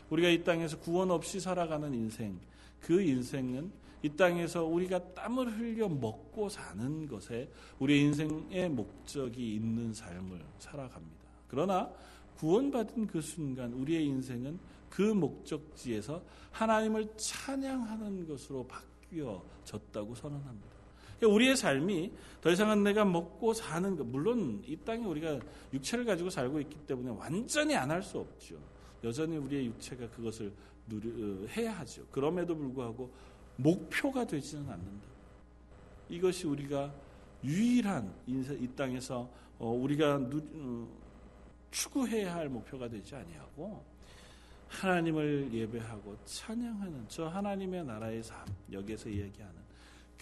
우리가 0.10 0.30
이 0.30 0.44
땅에서 0.44 0.80
구원 0.80 1.12
없이 1.12 1.40
살아가는 1.40 1.94
인생, 1.94 2.38
그 2.82 3.02
인생은 3.02 3.72
이 4.04 4.10
땅에서 4.10 4.66
우리가 4.66 5.14
땀을 5.14 5.60
흘려 5.60 5.88
먹고 5.88 6.50
사는 6.50 7.08
것에 7.08 7.50
우리 7.80 8.02
인생의 8.02 8.70
목적이 8.70 9.56
있는 9.56 9.94
삶을 9.94 10.44
살아갑니다. 10.58 11.22
그러나 11.48 11.92
구원받은 12.38 13.08
그 13.08 13.22
순간 13.22 13.72
우리의 13.74 14.06
인생은 14.08 14.60
그 14.90 15.02
목적지에서 15.02 16.22
하나님을 16.52 17.14
찬양하는 17.16 18.28
것으로 18.28 18.68
바뀌어졌다고 18.68 20.16
선언합니다. 20.16 20.71
그러니까 21.22 21.36
우리의 21.36 21.56
삶이 21.56 22.12
더 22.42 22.50
이상은 22.50 22.84
내가 22.84 23.06
먹고 23.06 23.54
사는 23.54 23.96
것, 23.96 24.04
물론 24.08 24.64
이 24.66 24.76
땅에 24.76 25.06
우리가 25.06 25.40
육체를 25.72 26.04
가지고 26.04 26.32
살고 26.32 26.60
있기 26.62 26.76
때문에 26.88 27.12
완전히 27.12 27.76
안 27.76 27.92
할 27.92 28.02
수 28.02 28.18
없죠. 28.18 28.56
여전히 29.04 29.38
우리의 29.38 29.68
육체가 29.68 30.10
그것을 30.10 30.52
누리, 30.88 31.10
어, 31.10 31.48
해야 31.50 31.78
하죠. 31.80 32.04
그럼에도 32.12 32.56
불구하고 32.58 33.12
목표가 33.58 34.26
되지는 34.26 34.64
않는다. 34.68 35.08
이것이 36.10 36.48
우리가 36.48 36.92
유일한 37.44 38.12
인생, 38.26 38.62
이 38.62 38.68
땅에서 38.76 39.30
어, 39.60 39.70
우리가 39.70 40.18
누, 40.18 40.42
어, 40.56 40.88
추구해야 41.70 42.34
할 42.34 42.50
목표가 42.50 42.90
되지 42.90 43.16
아니하고 43.16 43.86
하나님을 44.70 45.50
예배하고 45.54 46.18
찬양하는 46.26 47.06
저 47.08 47.28
하나님의 47.28 47.86
나라의 47.86 48.24
삶 48.24 48.44
여기에서 48.72 49.08
이야기하는 49.10 49.61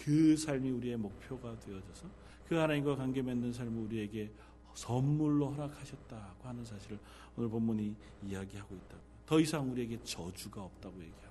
그 0.04 0.36
삶이 0.36 0.70
우리의 0.70 0.96
목표가 0.96 1.58
되어져서 1.60 2.06
그 2.48 2.54
하나님과 2.54 2.96
관계 2.96 3.22
맺는 3.22 3.52
삶을 3.52 3.84
우리에게 3.84 4.30
선물로 4.74 5.50
허락하셨다고 5.50 6.48
하는 6.48 6.64
사실을 6.64 6.98
오늘 7.36 7.50
본문이 7.50 7.94
이야기하고 8.26 8.74
있다고. 8.74 9.02
더 9.26 9.38
이상 9.38 9.70
우리에게 9.70 9.98
저주가 10.02 10.62
없다고 10.62 10.94
얘기합니다. 10.94 11.30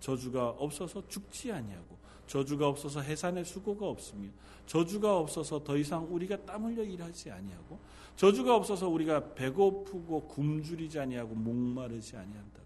저주가 0.00 0.50
없어서 0.50 1.06
죽지 1.08 1.52
아니하고 1.52 1.96
저주가 2.26 2.68
없어서 2.68 3.00
해산의 3.00 3.44
수고가 3.44 3.88
없으며 3.88 4.28
저주가 4.66 5.18
없어서 5.18 5.62
더 5.62 5.76
이상 5.76 6.06
우리가 6.12 6.44
땀 6.44 6.64
흘려 6.64 6.82
일하지 6.82 7.30
아니하고 7.30 7.78
저주가 8.16 8.54
없어서 8.54 8.88
우리가 8.88 9.34
배고프고 9.34 10.28
굶주리지 10.28 10.98
아니하고 10.98 11.34
목마르지 11.34 12.16
아니한다. 12.16 12.60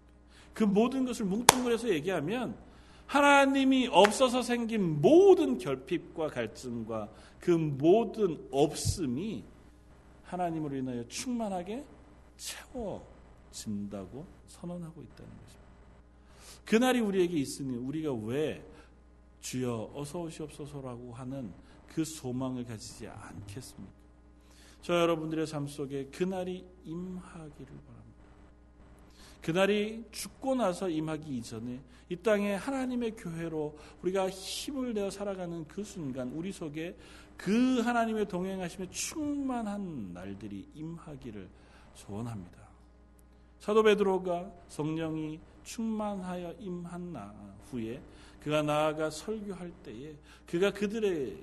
그 0.53 0.63
모든 0.63 1.05
것을 1.05 1.25
뭉뚱그려서 1.25 1.89
얘기하면 1.89 2.57
하나님이 3.09 3.87
없어서 3.87 4.43
생긴 4.43 5.01
모든 5.01 5.57
결핍과 5.57 6.27
갈증과 6.27 7.09
그 7.39 7.49
모든 7.49 8.47
없음이 8.51 9.43
하나님으로 10.25 10.75
인하여 10.75 11.07
충만하게 11.07 11.83
채워진다고 12.37 14.27
선언하고 14.45 15.01
있다는 15.01 15.31
것입니다. 15.31 15.69
그날이 16.63 16.99
우리에게 16.99 17.35
있으니 17.39 17.77
우리가 17.77 18.13
왜 18.13 18.63
주여 19.41 19.91
어서 19.95 20.21
오시옵소서라고 20.21 21.11
하는 21.11 21.51
그 21.87 22.05
소망을 22.05 22.63
가지지 22.63 23.07
않겠습니까? 23.07 23.91
저 24.83 24.93
여러분들의 24.93 25.47
삶 25.47 25.65
속에 25.65 26.05
그날이 26.11 26.63
임하기를 26.83 27.73
바랍니다. 27.87 28.08
그날이 29.41 30.03
죽고 30.11 30.55
나서 30.55 30.89
임하기 30.89 31.37
이전에 31.37 31.79
이 32.09 32.15
땅에 32.17 32.55
하나님의 32.55 33.15
교회로 33.15 33.77
우리가 34.01 34.29
힘을 34.29 34.93
내어 34.93 35.09
살아가는 35.09 35.67
그 35.67 35.83
순간 35.83 36.31
우리 36.31 36.51
속에 36.51 36.95
그 37.37 37.79
하나님의 37.79 38.27
동행하심에 38.27 38.89
충만한 38.89 40.13
날들이 40.13 40.67
임하기를 40.73 41.47
소원합니다. 41.95 42.59
사도 43.59 43.83
베드로가 43.83 44.51
성령이 44.67 45.39
충만하여 45.63 46.55
임한 46.59 47.13
나 47.13 47.33
후에 47.69 48.01
그가 48.41 48.61
나아가 48.61 49.09
설교할 49.09 49.71
때에 49.83 50.15
그가 50.47 50.71
그들의 50.71 51.37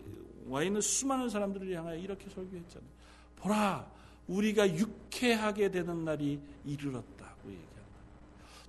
와 0.48 0.62
있는 0.62 0.80
수많은 0.80 1.28
사람들을 1.28 1.72
향하여 1.74 1.96
이렇게 1.96 2.28
설교했잖아요. 2.30 2.90
보라, 3.36 3.90
우리가 4.28 4.68
유쾌하게 4.68 5.70
되는 5.70 6.04
날이 6.04 6.40
얘기합니다. 6.66 7.15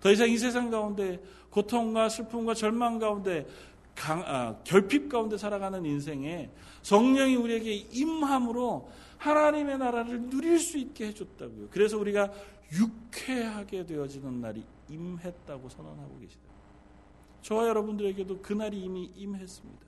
더 0.07 0.11
이상 0.13 0.29
이 0.29 0.37
세상 0.37 0.69
가운데 0.69 1.21
고통과 1.49 2.07
슬픔과 2.07 2.53
절망 2.53 2.97
가운데 2.97 3.45
강, 3.93 4.23
아, 4.25 4.55
결핍 4.63 5.09
가운데 5.09 5.37
살아가는 5.37 5.85
인생에 5.85 6.49
성령이 6.81 7.35
우리에게 7.35 7.73
임함으로 7.73 8.89
하나님의 9.17 9.77
나라를 9.77 10.29
누릴 10.29 10.59
수 10.59 10.77
있게 10.77 11.07
해줬다고요. 11.07 11.67
그래서 11.71 11.97
우리가 11.97 12.31
유쾌하게 12.71 13.85
되어지는 13.85 14.39
날이 14.39 14.63
임했다고 14.87 15.67
선언하고 15.67 16.19
계시다. 16.21 16.43
저와 17.41 17.67
여러분들에게도 17.67 18.41
그날이 18.41 18.79
이미 18.79 19.11
임했습니다. 19.13 19.85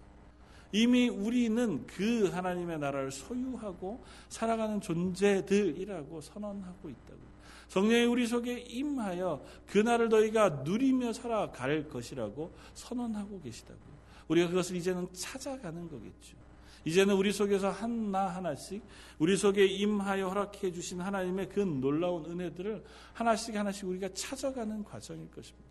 이미 0.74 1.08
우리는 1.08 1.88
그 1.88 2.28
하나님의 2.28 2.78
나라를 2.78 3.12
소유하고 3.14 4.04
살아가는 4.28 4.82
존재들이라고 4.82 6.20
선언하고 6.20 6.90
있다고. 6.90 7.29
성령이 7.70 8.06
우리 8.06 8.28
속에 8.28 8.60
임하여 8.60 9.44
그날을 9.68 10.10
너희가 10.10 10.50
누리며 10.64 11.14
살아갈 11.14 11.88
것이라고 11.88 12.54
선언하고 12.74 13.42
계시다고. 13.42 13.80
우리가 14.28 14.50
그것을 14.50 14.76
이제는 14.76 15.08
찾아가는 15.14 15.88
거겠죠. 15.90 16.38
이제는 16.86 17.16
우리 17.16 17.32
속에서 17.32 17.70
하나 17.70 18.28
하나씩 18.28 18.84
우리 19.20 19.36
속에 19.38 19.66
임하여 19.66 20.30
허락해 20.30 20.72
주신 20.72 21.02
하나님의 21.02 21.50
그 21.50 21.60
놀라운 21.60 22.26
은혜들을 22.26 22.84
하나씩 23.14 23.56
하나씩 23.56 23.88
우리가 23.88 24.10
찾아가는 24.14 24.84
과정일 24.84 25.30
것입니다. 25.30 25.70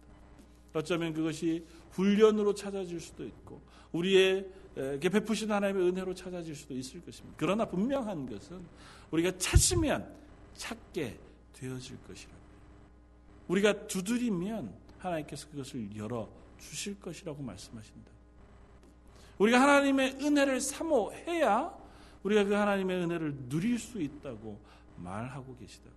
어쩌면 0.74 1.12
그것이 1.12 1.64
훈련으로 1.92 2.54
찾아질 2.54 3.00
수도 3.00 3.24
있고 3.24 3.60
우리에게 3.92 5.08
베푸신 5.10 5.50
하나님의 5.50 5.88
은혜로 5.88 6.14
찾아질 6.14 6.54
수도 6.54 6.74
있을 6.74 7.02
것입니다. 7.04 7.34
그러나 7.38 7.64
분명한 7.64 8.28
것은 8.28 8.60
우리가 9.10 9.36
찾으면 9.38 10.06
찾게 10.54 11.18
되어질 11.52 12.02
것이라고. 12.06 12.38
우리가 13.48 13.86
두드리면 13.86 14.74
하나님께서 14.98 15.48
그것을 15.48 15.96
열어 15.96 16.28
주실 16.58 17.00
것이라고 17.00 17.42
말씀하신다. 17.42 18.10
우리가 19.38 19.60
하나님의 19.60 20.18
은혜를 20.20 20.60
사모해야 20.60 21.76
우리가 22.22 22.44
그 22.44 22.54
하나님의 22.54 23.04
은혜를 23.04 23.48
누릴 23.48 23.78
수 23.78 24.00
있다고 24.00 24.60
말하고 24.96 25.56
계시다. 25.56 25.90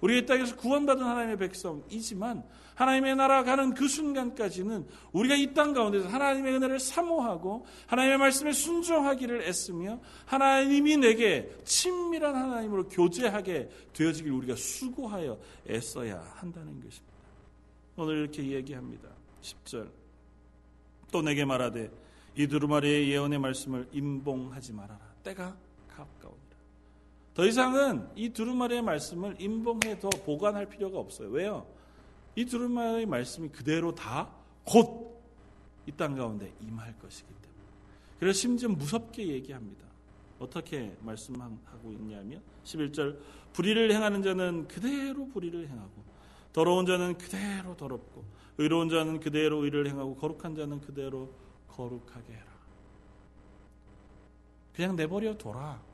우리가 0.00 0.20
이 0.20 0.26
땅에서 0.26 0.56
구원받은 0.56 1.02
하나님의 1.02 1.36
백성이지만 1.38 2.44
하나님의 2.74 3.16
나라 3.16 3.42
가는 3.42 3.74
그 3.74 3.88
순간까지는 3.88 4.86
우리가 5.10 5.34
이 5.34 5.52
땅 5.52 5.72
가운데서 5.72 6.08
하나님의 6.08 6.54
은혜를 6.54 6.78
사모하고 6.78 7.66
하나님의 7.88 8.18
말씀에 8.18 8.52
순종하기를 8.52 9.42
애쓰며 9.42 10.00
하나님이 10.26 10.96
내게 10.98 11.50
친밀한 11.64 12.36
하나님으로 12.36 12.88
교제하게 12.88 13.68
되어지길 13.92 14.30
우리가 14.30 14.54
수고하여 14.54 15.38
애써야 15.68 16.20
한다는 16.36 16.74
것입니다. 16.80 17.14
오늘 17.96 18.18
이렇게 18.18 18.42
이야기합니다. 18.42 19.08
10절 19.42 19.90
또 21.10 21.22
내게 21.22 21.44
말하되 21.44 21.90
이 22.36 22.46
두루마리의 22.46 23.10
예언의 23.10 23.40
말씀을 23.40 23.88
임봉하지 23.90 24.72
말아라. 24.72 25.00
때가 25.24 25.56
가까우니라. 25.88 26.57
더 27.38 27.46
이상은 27.46 28.08
이 28.16 28.30
두루마리의 28.30 28.82
말씀을 28.82 29.40
임봉해 29.40 30.00
더 30.00 30.10
보관할 30.10 30.68
필요가 30.68 30.98
없어요. 30.98 31.28
왜요? 31.28 31.68
이 32.34 32.44
두루마리의 32.44 33.06
말씀이 33.06 33.48
그대로 33.50 33.94
다 33.94 34.28
곧 34.64 35.06
이 35.86 35.92
땅 35.92 36.16
가운데 36.16 36.52
임할 36.60 36.98
것이기 36.98 37.28
때문에. 37.28 37.62
그래서 38.18 38.40
심지어 38.40 38.68
무섭게 38.68 39.28
얘기합니다. 39.28 39.86
어떻게 40.40 40.96
말씀하고 41.00 41.92
있냐면 41.92 42.42
11절 42.64 43.18
불의를 43.52 43.92
행하는 43.92 44.20
자는 44.24 44.66
그대로 44.66 45.28
불의를 45.28 45.68
행하고 45.68 46.02
더러운 46.52 46.86
자는 46.86 47.16
그대로 47.16 47.76
더럽고 47.76 48.24
의로운 48.58 48.88
자는 48.88 49.20
그대로 49.20 49.62
의를 49.62 49.86
행하고 49.86 50.16
거룩한 50.16 50.56
자는 50.56 50.80
그대로 50.80 51.30
거룩하게 51.68 52.32
해라. 52.32 52.46
그냥 54.74 54.96
내버려 54.96 55.38
둬라. 55.38 55.87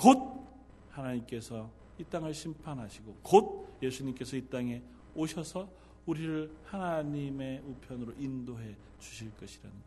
곧 0.00 0.48
하나님께서 0.90 1.70
이 1.98 2.04
땅을 2.04 2.32
심판하시고 2.32 3.18
곧 3.22 3.78
예수님께서 3.82 4.36
이 4.36 4.46
땅에 4.48 4.82
오셔서 5.14 5.68
우리를 6.06 6.50
하나님의 6.64 7.60
우편으로 7.66 8.14
인도해 8.18 8.74
주실 8.98 9.30
것이라는 9.36 9.76
것. 9.76 9.84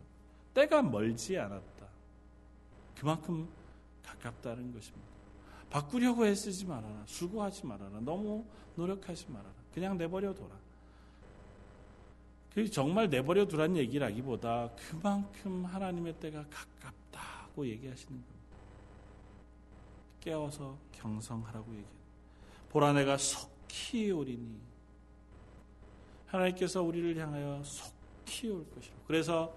때가 0.53 0.83
멀지 0.83 1.37
않았다. 1.37 1.87
그만큼 2.95 3.49
가깝다는 4.03 4.71
것입니다. 4.71 5.07
바꾸려고 5.71 6.27
애쓰지 6.27 6.65
말아라. 6.65 7.03
수고하지 7.07 7.65
말아라. 7.65 7.99
너무 8.01 8.45
노력하지 8.75 9.31
말아라. 9.31 9.51
그냥 9.73 9.97
내버려 9.97 10.33
둬라. 10.33 10.55
그 12.53 12.69
정말 12.69 13.09
내버려 13.09 13.47
두란 13.47 13.75
얘기라기보다 13.75 14.69
그만큼 14.75 15.65
하나님의 15.65 16.19
때가 16.19 16.45
가깝다고 16.51 17.65
얘기하시는 17.65 18.11
겁니다. 18.11 18.32
깨워서 20.23 20.77
경성하라고 20.93 21.71
얘기해요. 21.71 21.93
보라 22.69 22.93
내가 22.93 23.17
속히 23.17 24.11
오리니 24.11 24.57
하나님께서 26.27 26.81
우리를 26.81 27.17
향하여 27.17 27.61
속히 27.63 28.49
올 28.49 28.65
것이고 28.73 28.95
그래서 29.05 29.53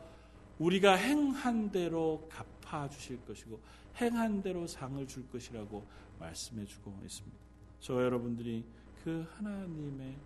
우리가 0.58 0.94
행한 0.94 1.70
대로 1.70 2.28
갚아 2.28 2.88
주실 2.90 3.24
것이고 3.24 3.60
행한 4.00 4.42
대로 4.42 4.66
상을 4.66 5.06
줄 5.06 5.28
것이라고 5.30 5.86
말씀해 6.18 6.66
주고 6.66 6.98
있습니다. 7.04 7.36
저 7.80 8.02
여러분들이 8.02 8.64
그 9.04 9.26
하나님의 9.36 10.16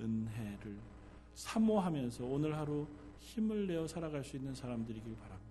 은혜를 0.00 0.78
사모하면서 1.34 2.24
오늘 2.24 2.56
하루 2.56 2.86
힘을 3.18 3.66
내어 3.66 3.86
살아갈 3.86 4.22
수 4.24 4.36
있는 4.36 4.54
사람들이길 4.54 5.16
바랍니다. 5.16 5.48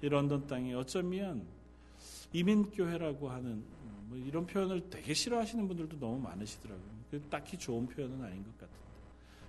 이 0.00 0.08
런던 0.08 0.46
땅에 0.46 0.74
어쩌면 0.74 1.44
이민교회라고 2.32 3.30
하는 3.30 3.64
뭐 4.08 4.18
이런 4.18 4.46
표현을 4.46 4.90
되게 4.90 5.14
싫어하시는 5.14 5.66
분들도 5.68 5.98
너무 5.98 6.18
많으시더라고요. 6.20 6.92
그 7.10 7.20
딱히 7.28 7.58
좋은 7.58 7.86
표현은 7.86 8.22
아닌 8.22 8.42
것 8.42 8.52
같은데. 8.58 8.82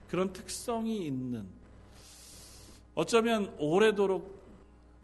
그런 0.07 0.31
특성이 0.31 1.05
있는 1.07 1.47
어쩌면 2.95 3.53
오래도록 3.57 4.43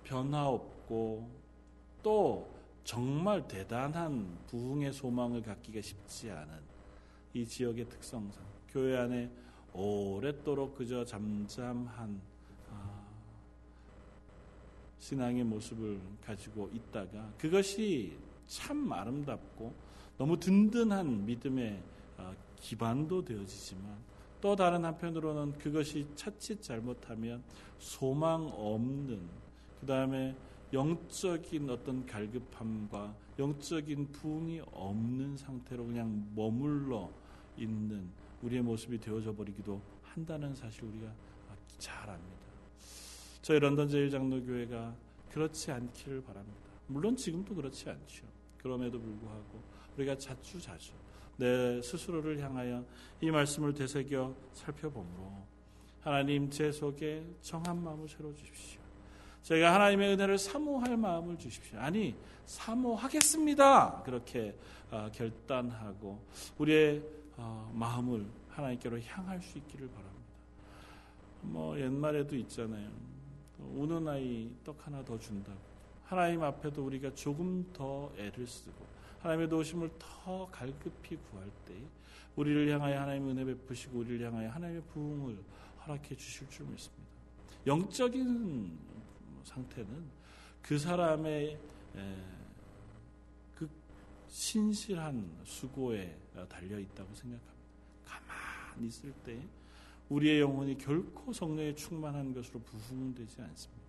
변화 0.03 0.47
없고 0.47 1.29
또 2.03 2.49
정말 2.83 3.47
대단한 3.47 4.37
부흥의 4.47 4.93
소망을 4.93 5.41
갖기가 5.41 5.81
쉽지 5.81 6.31
않은 6.31 6.53
이 7.33 7.45
지역의 7.45 7.87
특성상 7.89 8.43
교회 8.69 8.97
안에 8.97 9.29
오랫도록 9.73 10.75
그저 10.75 11.05
잠잠한 11.05 11.87
아, 11.97 12.38
신앙의 14.99 15.43
모습을 15.45 15.99
가지고 16.23 16.69
있다가 16.73 17.31
그것이 17.37 18.17
참 18.47 18.91
아름답고 18.91 19.73
너무 20.17 20.39
든든한 20.39 21.25
믿음의 21.25 21.81
아, 22.17 22.33
기반도 22.57 23.23
되어지지만 23.23 23.97
또 24.41 24.55
다른 24.55 24.85
한편으로는 24.85 25.57
그것이 25.57 26.07
차칫 26.15 26.61
잘못하면 26.61 27.43
소망 27.77 28.47
없는 28.47 29.21
그 29.79 29.85
다음에 29.85 30.35
영적인 30.71 31.69
어떤 31.69 32.05
갈급함과 32.05 33.15
영적인 33.39 34.11
부흥이 34.11 34.61
없는 34.71 35.37
상태로 35.37 35.85
그냥 35.85 36.29
머물러 36.35 37.09
있는 37.57 38.09
우리의 38.41 38.61
모습이 38.61 38.99
되어져 38.99 39.33
버리기도 39.33 39.81
한다는 40.03 40.53
사실 40.55 40.83
우리가 40.83 41.11
잘 41.77 42.09
압니다. 42.09 42.38
저희 43.49 43.57
런던 43.57 43.89
제일장로교회가 43.89 44.93
그렇지 45.31 45.71
않기를 45.71 46.21
바랍니다. 46.21 46.59
물론 46.85 47.15
지금도 47.15 47.55
그렇지 47.55 47.89
않죠. 47.89 48.23
그럼에도 48.59 49.01
불구하고 49.01 49.59
우리가 49.97 50.15
자주자주 50.15 50.91
내 51.35 51.81
스스로를 51.81 52.37
향하여 52.37 52.85
이 53.19 53.31
말씀을 53.31 53.73
되새겨 53.73 54.35
살펴보므로 54.53 55.33
하나님 56.01 56.47
제 56.51 56.71
속에 56.71 57.25
정한 57.41 57.83
마음을 57.83 58.07
새로 58.07 58.35
주십시오. 58.35 58.81
제가 59.41 59.73
하나님의 59.73 60.13
은혜를 60.13 60.37
사모할 60.37 60.95
마음을 60.95 61.39
주십시오. 61.39 61.79
아니 61.79 62.15
사모하겠습니다. 62.45 64.03
그렇게 64.03 64.55
어, 64.91 65.09
결단하고 65.11 66.23
우리의 66.59 67.01
어, 67.37 67.71
마음을 67.73 68.27
하나님께로 68.49 69.01
향할 69.01 69.41
수 69.41 69.57
있기를 69.57 69.87
바랍니다. 69.87 70.19
뭐 71.41 71.79
옛말에도 71.79 72.35
있잖아요. 72.35 73.09
우는 73.59 74.07
아이 74.07 74.49
떡 74.63 74.85
하나 74.85 75.03
더 75.03 75.17
준다고. 75.19 75.59
하나님 76.05 76.41
앞에도 76.43 76.85
우리가 76.85 77.13
조금 77.13 77.71
더 77.71 78.11
애를 78.17 78.47
쓰고 78.47 78.85
하나님의 79.21 79.49
도우심을 79.49 79.91
더 79.99 80.49
갈급히 80.51 81.17
구할 81.17 81.49
때 81.65 81.75
우리를 82.35 82.71
향하여 82.73 83.01
하나님의 83.01 83.31
은혜 83.31 83.45
베푸시고 83.45 83.99
우리를 83.99 84.25
향하여 84.25 84.49
하나님의 84.49 84.81
부흥을 84.93 85.37
허락해 85.85 86.15
주실 86.15 86.49
줄 86.49 86.65
믿습니다. 86.67 87.03
영적인 87.67 88.77
상태는 89.43 90.03
그 90.61 90.79
사람의 90.79 91.59
그 93.55 93.69
신실한 94.27 95.41
수고에 95.43 96.17
달려 96.47 96.79
있다고 96.79 97.13
생각합니다. 97.13 97.53
가만히 98.05 98.87
있을 98.87 99.11
때 99.23 99.39
우리의 100.09 100.41
영혼이 100.41 100.77
결코 100.77 101.31
성령에 101.31 101.75
충만한 101.75 102.33
것으로 102.33 102.59
부흥되지 102.61 103.41
않습니다. 103.41 103.79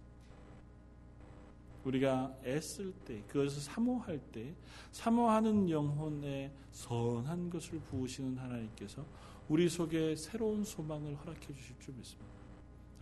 우리가 1.84 2.36
애쓸 2.44 2.92
때, 3.06 3.22
그것을 3.26 3.62
사모할 3.62 4.20
때, 4.32 4.54
사모하는 4.92 5.70
영혼에 5.70 6.52
선한 6.72 7.48
것을 7.48 7.80
부으시는 7.80 8.36
하나님께서 8.36 9.04
우리 9.48 9.68
속에 9.68 10.14
새로운 10.14 10.62
소망을 10.62 11.16
허락해 11.16 11.54
주실 11.54 11.74
줄 11.80 11.94
믿습니다. 11.94 12.30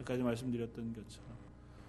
아까 0.01 0.17
말씀드렸던 0.17 0.95
것처럼 0.95 1.29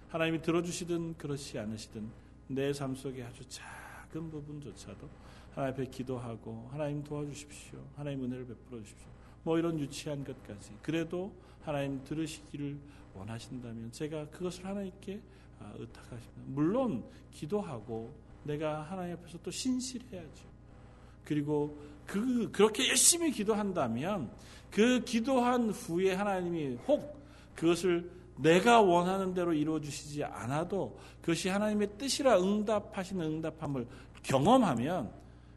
하나님이 0.08 0.42
들어주시든 0.42 1.16
그렇지 1.16 1.58
않으시든 1.58 2.10
내 2.48 2.72
삶 2.72 2.94
속에 2.96 3.22
아주 3.22 3.48
작은 3.48 4.28
부분조차도 4.30 5.08
하나님 5.54 5.74
앞에 5.74 5.86
기도하고 5.86 6.68
하나님 6.72 7.04
도와주십시오. 7.04 7.78
하나님 7.94 8.24
은혜를 8.24 8.46
베풀어 8.46 8.82
주십시오. 8.82 9.08
뭐 9.42 9.58
이런 9.58 9.78
유치한 9.78 10.24
것까지 10.24 10.70
그래도 10.82 11.32
하나님 11.62 12.02
들으시기를 12.04 12.76
원하신다면 13.14 13.92
제가 13.92 14.26
그것을 14.30 14.64
하나님께 14.66 15.20
아, 15.60 15.72
의탁하십니다. 15.76 16.42
물론 16.46 17.04
기도하고 17.30 18.12
내가 18.44 18.82
하나님 18.82 19.14
앞에서 19.16 19.38
또 19.42 19.50
신실해야죠. 19.50 20.48
그리고 21.24 21.76
그 22.06 22.50
그렇게 22.50 22.88
열심히 22.88 23.30
기도한다면 23.30 24.30
그 24.70 25.04
기도한 25.04 25.70
후에 25.70 26.14
하나님이 26.14 26.76
혹 26.88 27.20
그것을 27.54 28.10
내가 28.36 28.80
원하는 28.80 29.34
대로 29.34 29.52
이루어 29.52 29.80
주시지 29.80 30.24
않아도 30.24 30.98
그것이 31.20 31.50
하나님의 31.50 31.98
뜻이라 31.98 32.40
응답하시는 32.40 33.24
응답함을 33.24 33.86
경험하면 34.22 35.12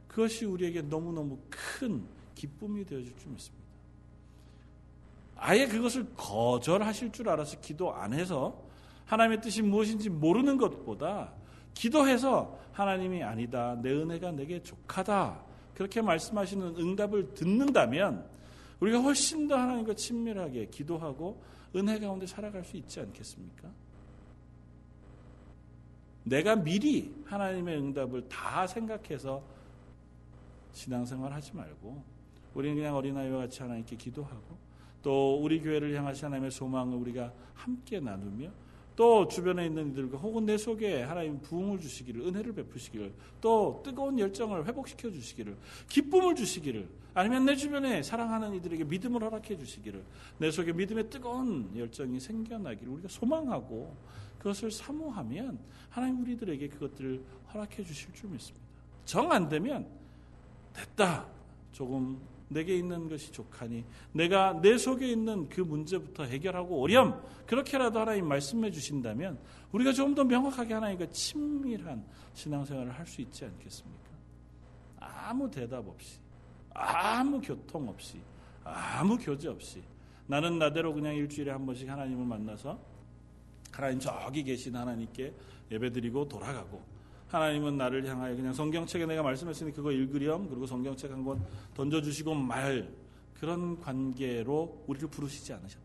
그것이 0.08 0.46
우리에게 0.46 0.82
너무너무 0.82 1.40
큰 1.50 2.06
기쁨이 2.36 2.86
되어 2.86 3.02
줄 3.02 3.16
줄 3.18 3.32
믿습니다. 3.32 3.63
아예 5.46 5.68
그것을 5.68 6.06
거절하실 6.16 7.12
줄 7.12 7.28
알아서 7.28 7.60
기도 7.60 7.94
안 7.94 8.14
해서 8.14 8.64
하나님의 9.06 9.42
뜻이 9.42 9.62
무엇인지 9.62 10.10
모르는 10.10 10.56
것보다 10.56 11.34
기도해서 11.74 12.58
하나님이 12.72 13.24
아니다. 13.24 13.76
내 13.82 13.92
은혜가 13.92 14.32
내게 14.32 14.64
족하다. 14.64 15.44
그렇게 15.76 16.02
말씀하시는 16.02 16.78
응답을 16.78 17.34
듣는다면 17.34 18.26
우리가 18.80 19.02
훨씬 19.02 19.50
더 19.50 19.58
하나님과 19.58 19.96
친밀하게 19.96 20.68
기도하고 20.68 21.44
은혜 21.76 22.00
가운데 22.00 22.26
살아갈 22.26 22.64
수 22.64 22.78
있지 22.78 23.02
않겠습니까? 23.02 23.70
내가 26.24 26.56
미리 26.56 27.14
하나님의 27.26 27.80
응답을 27.80 28.30
다 28.30 28.66
생각해서 28.66 29.44
신앙생활 30.72 31.34
하지 31.34 31.54
말고 31.54 32.02
우리는 32.54 32.78
그냥 32.78 32.96
어린아이와 32.96 33.40
같이 33.40 33.62
하나님께 33.62 33.98
기도하고 33.98 34.73
또 35.04 35.40
우리 35.40 35.60
교회를 35.62 35.96
향하신 35.96 36.26
하나님의 36.26 36.50
소망을 36.50 36.98
우리가 36.98 37.32
함께 37.54 38.00
나누며 38.00 38.50
또 38.96 39.28
주변에 39.28 39.66
있는 39.66 39.92
이들과 39.92 40.18
혹은 40.20 40.46
내 40.46 40.58
속에 40.58 41.02
하나님 41.02 41.42
부흥을 41.42 41.80
주시기를 41.80 42.22
은혜를 42.28 42.54
베푸시기를 42.54 43.14
또 43.42 43.82
뜨거운 43.84 44.18
열정을 44.18 44.66
회복시켜 44.68 45.12
주시기를 45.12 45.58
기쁨을 45.90 46.36
주시기를 46.36 46.88
아니면 47.16 47.46
내 47.46 47.56
주변에 47.56 48.02
사랑하는 48.02 48.56
이들에게 48.56 48.84
믿음을 48.86 49.22
허락해 49.24 49.58
주시기를 49.58 50.04
내 50.38 50.52
속에 50.52 50.74
믿음의 50.74 51.10
뜨거운 51.10 51.72
열정이 51.76 52.20
생겨나기를 52.20 52.92
우리가 52.94 53.08
소망하고 53.10 53.96
그것을 54.38 54.72
사모하면 54.72 55.60
하나님 55.90 56.22
우리들에게 56.22 56.68
그것들을 56.70 57.22
허락해 57.54 57.84
주실 57.84 58.14
줄 58.14 58.30
믿습니다. 58.30 58.66
정 59.06 59.32
안 59.32 59.50
되면 59.50 59.88
됐다. 60.74 61.26
조금 61.72 62.20
내게 62.54 62.78
있는 62.78 63.10
것이 63.10 63.32
족하니 63.32 63.84
내가 64.14 64.54
내 64.62 64.78
속에 64.78 65.08
있는 65.12 65.50
그 65.50 65.62
문제부터 65.62 66.24
해결하고 66.26 66.80
오렴 66.80 67.22
그렇게라도 67.48 68.00
하나님 68.00 68.28
말씀해 68.28 68.72
주신다면 68.72 69.40
우리가 69.72 69.92
좀 69.92 70.14
더 70.16 70.24
명확하게 70.24 70.76
하나님과 70.76 71.08
친밀한 71.08 72.06
신앙생활을 72.34 72.92
할 72.92 73.06
수 73.08 73.22
있지 73.22 73.46
않겠습니까? 73.46 74.10
아무 75.00 75.50
대답 75.50 75.88
없이 75.88 76.20
아무 76.74 77.42
교통 77.42 77.90
없이 77.90 78.20
아무 78.64 79.18
교제 79.18 79.50
없이 79.50 79.82
나는 80.28 80.58
나대로 80.60 80.94
그냥 80.94 81.16
일주일에 81.16 81.52
한 81.52 81.66
번씩 81.66 81.90
하나님을 81.90 82.26
만나서 82.26 82.80
하나님 83.72 84.00
저기 84.00 84.44
계신 84.44 84.76
하나님께 84.76 85.34
예배드리고 85.72 86.28
돌아가고 86.30 86.82
하나님은 87.34 87.78
나를 87.78 88.06
향하여 88.08 88.36
그냥 88.36 88.54
성경책에 88.54 89.08
내가 89.08 89.24
말씀했으니 89.24 89.72
그거 89.74 89.92
읽으렴 89.92 90.48
그리고 90.48 90.68
성경책 90.68 91.12
한 91.12 91.24
권 91.24 91.44
던져주시고 91.74 92.36
말 92.36 92.94
그런 93.34 93.80
관계로 93.80 94.84
우리를 94.88 95.08
부르시지 95.10 95.52
않으셨다. 95.52 95.84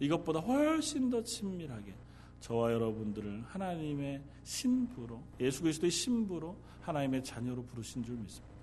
이것보다 0.00 0.40
훨씬 0.40 1.10
더 1.10 1.22
친밀하게 1.22 1.94
저와 2.40 2.72
여러분들을 2.72 3.44
하나님의 3.46 4.22
신부로 4.42 5.22
예수 5.40 5.62
그리스도의 5.62 5.90
신부로 5.90 6.56
하나님의 6.82 7.22
자녀로 7.22 7.64
부르신 7.64 8.02
줄 8.02 8.16
믿습니다. 8.16 8.54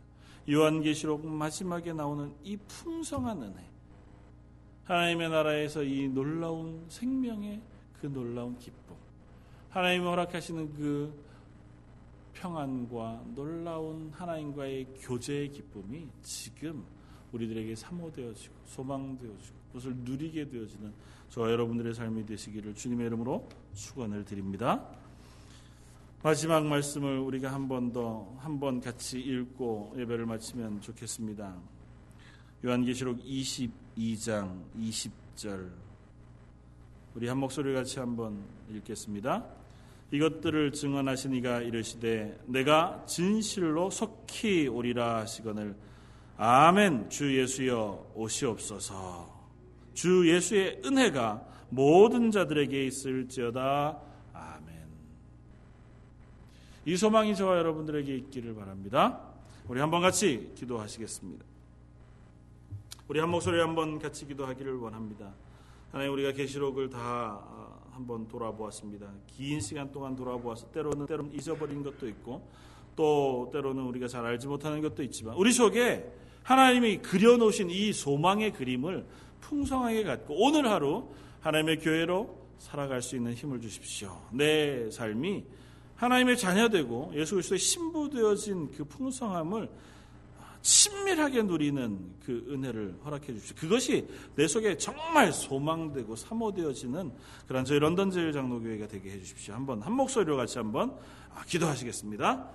요한계시록 0.50 1.26
마지막에 1.26 1.94
나오는 1.94 2.34
이 2.44 2.58
풍성한 2.58 3.44
은혜 3.44 3.70
하나님의 4.86 5.30
나라에서 5.30 5.84
이 5.84 6.08
놀라운 6.10 6.86
생명의 6.90 7.62
그 8.00 8.08
놀라운 8.08 8.58
기쁨 8.58 8.96
하나님이 9.72 10.06
허락하시는 10.06 10.74
그 10.74 11.14
평안과 12.34 13.24
놀라운 13.36 14.10
하나님과의 14.14 14.88
교제의 15.00 15.52
기쁨이 15.52 16.08
지금 16.22 16.84
우리들에게 17.32 17.76
사모되어지고 17.76 18.54
소망되어지고 18.66 19.56
그것을 19.68 19.96
누리게 19.96 20.50
되어지는 20.50 20.92
저와 21.30 21.52
여러분들의 21.52 21.94
삶이 21.94 22.26
되시기를 22.26 22.76
주님의 22.76 23.08
이름으로 23.08 23.48
축원을 23.74 24.26
드립니다. 24.26 24.86
마지막 26.22 26.66
말씀을 26.66 27.20
우리가 27.20 27.52
한 27.54 27.68
번 27.68 27.92
더 27.94 28.36
한 28.40 28.60
번 28.60 28.82
같이 28.82 29.20
읽고 29.20 29.94
예배를 29.98 30.26
마치면 30.26 30.82
좋겠습니다. 30.82 31.56
요한계시록 32.66 33.20
22장 33.24 34.64
20절 34.78 35.72
우리 37.16 37.28
한 37.28 37.38
목소리 37.38 37.74
같이 37.74 38.00
한번 38.00 38.44
읽겠습니다. 38.70 39.61
이것들을 40.12 40.74
증언하시니가 40.74 41.62
이르시되 41.62 42.40
내가 42.46 43.06
진실로 43.06 43.90
속히 43.90 44.68
오리라 44.68 45.20
하시거늘 45.20 45.76
아멘 46.38 47.10
주 47.10 47.38
예수여 47.38 48.14
오시옵소서. 48.16 49.42
주 49.94 50.28
예수의 50.28 50.82
은혜가 50.84 51.46
모든 51.70 52.32
자들에게 52.32 52.86
있을지어다. 52.88 54.00
아멘. 54.34 54.88
이 56.86 56.98
소망이 56.98 57.36
저와 57.36 57.58
여러분들에게 57.58 58.16
있기를 58.16 58.56
바랍니다. 58.56 59.22
우리 59.68 59.80
한번 59.80 60.02
같이 60.02 60.52
기도하시겠습니다. 60.56 61.46
우리 63.08 63.20
한 63.20 63.30
목소리 63.30 63.60
한번 63.60 64.00
같이 64.00 64.26
기도하기를 64.26 64.78
원합니다. 64.78 65.34
하나님 65.92 66.14
우리가 66.14 66.32
계시록을 66.32 66.90
다 66.90 67.40
한번 67.92 68.28
돌아보았습니다. 68.28 69.08
긴 69.28 69.60
시간 69.60 69.92
동안 69.92 70.16
돌아보아서 70.16 70.68
때로는 70.72 71.06
때로는 71.06 71.34
잊어버린 71.34 71.84
것도 71.84 72.08
있고 72.08 72.48
또 72.96 73.50
때로는 73.52 73.84
우리가 73.84 74.08
잘 74.08 74.26
알지 74.26 74.48
못하는 74.48 74.82
것도 74.82 75.04
있지만 75.04 75.36
우리 75.36 75.52
속에 75.52 76.12
하나님이 76.44 76.98
그려놓으신 76.98 77.70
이 77.70 77.94
소망의 77.94 78.54
그림을 78.54 79.06
풍성하게 79.42 80.04
갖고 80.04 80.36
오늘 80.36 80.70
하루 80.70 81.06
하나님의 81.42 81.80
교회로 81.80 82.38
살아갈 82.58 83.02
수 83.02 83.16
있는 83.16 83.34
힘을 83.34 83.60
주십시오. 83.62 84.22
내 84.32 84.90
삶이 84.92 85.44
하나님의 85.96 86.38
자녀되고 86.38 87.12
예수 87.16 87.36
그리스도의 87.36 87.60
신부 87.60 88.10
되어진 88.10 88.72
그 88.72 88.84
풍성함을 88.84 89.70
친밀하게 90.62 91.44
누리는 91.44 92.00
그 92.26 92.46
은혜를 92.50 92.96
허락해 93.04 93.34
주십시오. 93.34 93.56
그것이 93.58 94.08
내 94.36 94.48
속에 94.48 94.78
정말 94.78 95.32
소망되고 95.34 96.16
사모되어지는 96.16 97.12
그런 97.48 97.66
저희 97.66 97.80
런던 97.80 98.12
제일 98.12 98.32
장로교회가 98.32 98.88
되게 98.88 99.12
해 99.12 99.20
주십시오. 99.20 99.56
한번 99.56 99.82
한 99.82 99.94
목소리로 99.94 100.38
같이 100.38 100.58
한번 100.58 100.96
아, 101.34 101.44
기도하시겠습니다. 101.46 102.48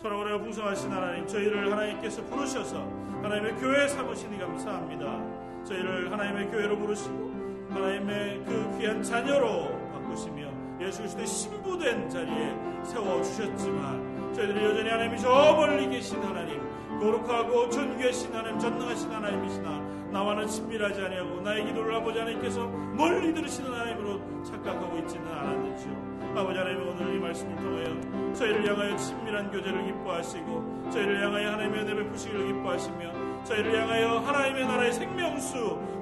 사랑하여 0.00 0.38
풍성하신 0.38 0.90
하나님, 0.90 1.26
저희를 1.26 1.70
하나님께서 1.70 2.24
부르셔서 2.24 2.78
하나님의 3.22 3.56
교회 3.56 3.86
삼으시니 3.86 4.38
감사합니다. 4.38 5.64
저희를 5.64 6.10
하나님의 6.10 6.50
교회로 6.50 6.78
부르시고 6.78 7.68
하나님의 7.68 8.44
그 8.46 8.78
귀한 8.78 9.02
자녀로 9.02 9.90
바꾸시며 9.92 10.50
예수 10.80 11.00
그리스도의 11.00 11.26
신부된 11.26 12.08
자리에 12.08 12.56
세워 12.84 13.22
주셨지만 13.22 14.32
저희들이 14.34 14.64
여전히 14.64 14.88
하나님이 14.88 15.20
저 15.20 15.28
멀리 15.54 15.88
계신 15.90 16.16
하나님 16.22 16.58
거룩하고 17.00 17.70
존귀하신 17.70 18.34
하나님 18.34 18.58
전능하신 18.58 19.10
하나님이시나 19.10 19.80
나와는 20.12 20.46
친밀하지 20.46 21.00
아니하고 21.00 21.40
나의 21.40 21.64
기도를 21.64 21.94
아버지 21.94 22.18
하나님께서 22.18 22.66
멀리 22.66 23.32
들으시는 23.32 23.72
하나님으로 23.72 24.44
착각하고 24.44 24.98
있지는 24.98 25.26
않았는지요 25.26 26.10
아버지 26.36 26.58
하나님 26.58 26.86
오늘 26.86 27.16
이 27.16 27.18
말씀을 27.18 27.56
통하여 27.56 28.34
저희를 28.34 28.68
향하여 28.68 28.96
친밀한 28.96 29.50
교제를 29.50 29.86
기뻐하시고 29.86 30.90
저희를 30.92 31.24
향하여 31.24 31.52
하나님의 31.52 31.80
은혜 31.80 31.94
베푸시기를 31.94 32.46
기뻐하시며 32.52 33.44
저희를 33.44 33.80
향하여 33.80 34.18
하나님의 34.18 34.66
나라의 34.66 34.92
생명수 34.92 35.56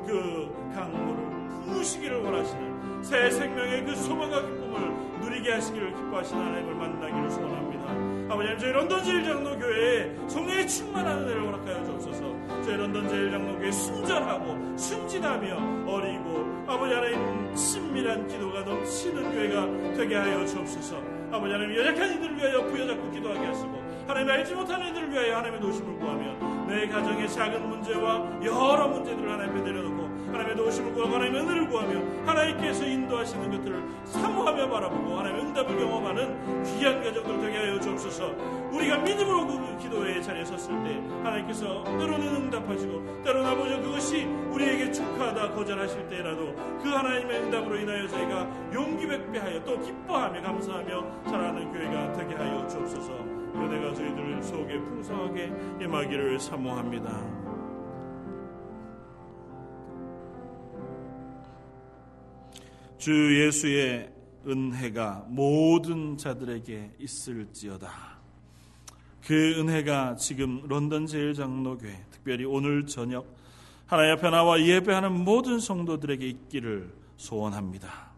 그 0.04 0.72
강물을 0.74 1.28
부으시기를 1.64 2.24
원하시는 2.24 3.02
새 3.04 3.30
생명의 3.30 3.84
그 3.84 3.94
소망과 3.94 4.42
기쁨을 4.42 5.20
누리게 5.20 5.52
하시기를 5.52 5.94
기뻐하시는 5.94 6.44
하나님을 6.44 6.74
만나기를 6.74 7.30
소원합니다. 7.30 7.67
아버지 8.28 8.58
저희 8.58 8.72
런던 8.72 9.02
제일장로교회에 9.04 10.28
성령의 10.28 10.68
충만한 10.68 11.22
은혜를 11.22 11.46
허락하여 11.46 11.84
주옵소서. 11.84 12.62
저희 12.62 12.76
런던 12.76 13.08
제일장로교회 13.08 13.70
순전하고 13.70 14.76
순진하며 14.76 15.90
어리고 15.90 16.64
아버지 16.66 16.92
하나님 16.92 17.54
친밀한 17.54 18.26
기도가 18.28 18.60
넘치는 18.60 19.32
교회가 19.32 19.94
되게 19.96 20.14
하여 20.14 20.44
주옵소서. 20.44 21.02
아버지 21.32 21.52
하나님 21.52 21.76
연약한 21.76 22.16
이들을 22.16 22.36
위하여 22.36 22.66
부여잡고 22.66 23.10
기도하게 23.10 23.46
하시고 23.46 23.82
하나님 24.06 24.30
알지 24.30 24.54
못하는 24.54 24.88
이들을 24.88 25.10
위하여 25.10 25.36
하나님의 25.36 25.60
도심을 25.60 25.98
구하며 25.98 26.57
내 26.78 26.86
가정의 26.86 27.28
작은 27.28 27.68
문제와 27.68 28.40
여러 28.44 28.86
문제들을 28.86 29.28
하나님 29.28 29.50
앞에 29.50 29.62
내려놓고 29.62 30.28
하나님의 30.28 30.56
도우심을 30.56 30.92
구하고 30.92 31.14
하나님의 31.16 31.40
은혜를 31.40 31.68
구하며 31.70 32.00
하나님께서 32.24 32.84
인도하시는 32.86 33.50
것들을 33.50 33.82
사모하며 34.04 34.68
바라보고 34.68 35.18
하나님의 35.18 35.46
응답을 35.46 35.76
경험하는 35.76 36.62
귀한 36.62 37.02
가정들 37.02 37.40
되게 37.40 37.58
하여 37.58 37.80
주옵소서. 37.80 38.32
우리가 38.70 38.98
믿음으로 38.98 39.46
그 39.48 39.78
기도의 39.78 40.22
자리에 40.22 40.44
섰을 40.44 40.84
때 40.84 41.00
하나님께서 41.24 41.82
때로는 41.82 42.36
응답하시고 42.36 43.22
때로는 43.24 43.50
아버지 43.50 43.76
그것이 43.80 44.24
우리에게 44.24 44.92
축하하다 44.92 45.50
거절하실 45.54 46.08
때라도 46.08 46.54
그 46.80 46.90
하나님의 46.90 47.40
응답으로 47.40 47.76
인하여 47.76 48.06
저희가 48.06 48.48
용기 48.72 49.08
백배하여 49.08 49.64
또 49.64 49.80
기뻐하며 49.80 50.42
감사하며 50.42 51.04
살아가는 51.24 51.72
교회가 51.72 52.12
되게 52.12 52.34
하여 52.36 52.64
주옵소서 52.68 53.27
은혜가 53.54 53.94
저희들 53.94 54.42
속에 54.42 54.80
풍성하게 54.80 55.52
임하기를 55.82 56.40
사모합니다. 56.40 57.48
주 62.98 63.46
예수의 63.46 64.12
은혜가 64.46 65.26
모든 65.28 66.16
자들에게 66.16 66.92
있을지어다. 66.98 68.18
그 69.24 69.60
은혜가 69.60 70.16
지금 70.16 70.66
런던 70.66 71.06
제일장로교회 71.06 72.06
특별히 72.10 72.44
오늘 72.44 72.86
저녁 72.86 73.26
하나님 73.86 74.12
앞에 74.14 74.30
나와 74.30 74.60
예배하는 74.60 75.24
모든 75.24 75.60
성도들에게 75.60 76.26
있기를 76.26 76.92
소원합니다. 77.16 78.08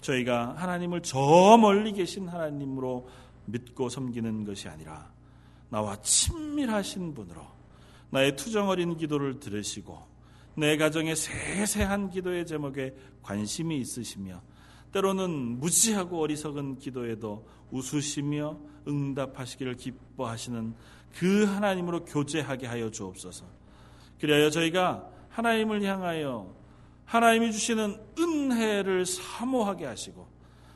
저희가 0.00 0.54
하나님을 0.56 1.02
저 1.02 1.56
멀리 1.60 1.92
계신 1.92 2.28
하나님으로 2.28 3.08
믿고 3.46 3.88
섬기는 3.88 4.44
것이 4.44 4.68
아니라 4.68 5.10
나와 5.68 5.96
친밀하신 5.96 7.14
분으로 7.14 7.42
나의 8.10 8.36
투정어린 8.36 8.96
기도를 8.96 9.40
들으시고 9.40 9.98
내 10.56 10.76
가정의 10.76 11.16
세세한 11.16 12.10
기도의 12.10 12.46
제목에 12.46 12.94
관심이 13.22 13.78
있으시며 13.78 14.42
때로는 14.92 15.58
무지하고 15.60 16.20
어리석은 16.22 16.78
기도에도 16.78 17.46
웃으시며 17.70 18.58
응답하시기를 18.88 19.74
기뻐하시는 19.74 20.74
그 21.18 21.44
하나님으로 21.44 22.04
교제하게 22.04 22.66
하여 22.66 22.90
주옵소서. 22.90 23.44
그리하여 24.20 24.50
저희가 24.50 25.10
하나님을 25.28 25.82
향하여 25.82 26.54
하나님이 27.04 27.52
주시는 27.52 28.00
은혜를 28.18 29.04
사모하게 29.04 29.86
하시고 29.86 30.26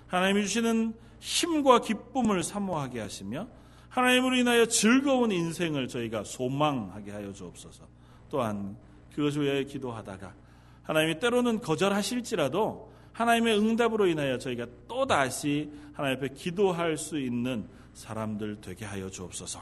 하나님이 0.07 0.43
주시는 0.43 0.95
힘과 1.21 1.81
기쁨을 1.81 2.43
사모하게 2.43 3.01
하시며 3.01 3.47
하나님으로 3.89 4.37
인하여 4.37 4.67
즐거운 4.67 5.33
인생을 5.33 5.89
저희가 5.89 6.25
소망하게 6.25 7.13
하여 7.13 7.33
주옵소서. 7.33 7.87
또한 8.29 8.77
그것을 9.15 9.45
위하여 9.45 9.63
기도하다가 9.63 10.35
하나님이 10.83 11.19
때로는 11.19 11.61
거절하실지라도 11.61 12.91
하나님의 13.13 13.59
응답으로 13.59 14.07
인하여 14.07 14.39
저희가 14.39 14.67
또 14.89 15.07
다시 15.07 15.71
하나님 15.93 16.19
앞에 16.19 16.35
기도할 16.35 16.97
수 16.97 17.19
있는 17.19 17.69
사람들 17.93 18.61
되게 18.61 18.85
하여 18.85 19.11
주옵소서. 19.11 19.61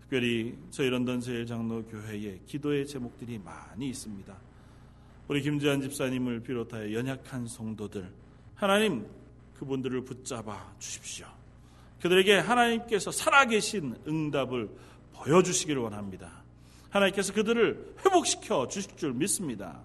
특별히 0.00 0.56
저희 0.70 0.88
런던 0.88 1.20
제일 1.20 1.44
장로 1.46 1.84
교회에 1.84 2.40
기도의 2.46 2.86
제목들이 2.86 3.38
많이 3.38 3.90
있습니다. 3.90 4.34
우리 5.28 5.42
김지한 5.42 5.82
집사님을 5.82 6.40
비롯하여 6.40 6.94
연약한 6.94 7.46
성도들 7.46 8.10
하나님 8.54 9.06
그분들을 9.58 10.04
붙잡아 10.04 10.74
주십시오. 10.78 11.26
그들에게 12.00 12.38
하나님께서 12.38 13.10
살아계신 13.10 13.96
응답을 14.06 14.70
보여주시기를 15.14 15.82
원합니다. 15.82 16.44
하나님께서 16.90 17.32
그들을 17.32 17.96
회복시켜 18.04 18.68
주실 18.68 18.96
줄 18.96 19.12
믿습니다. 19.12 19.80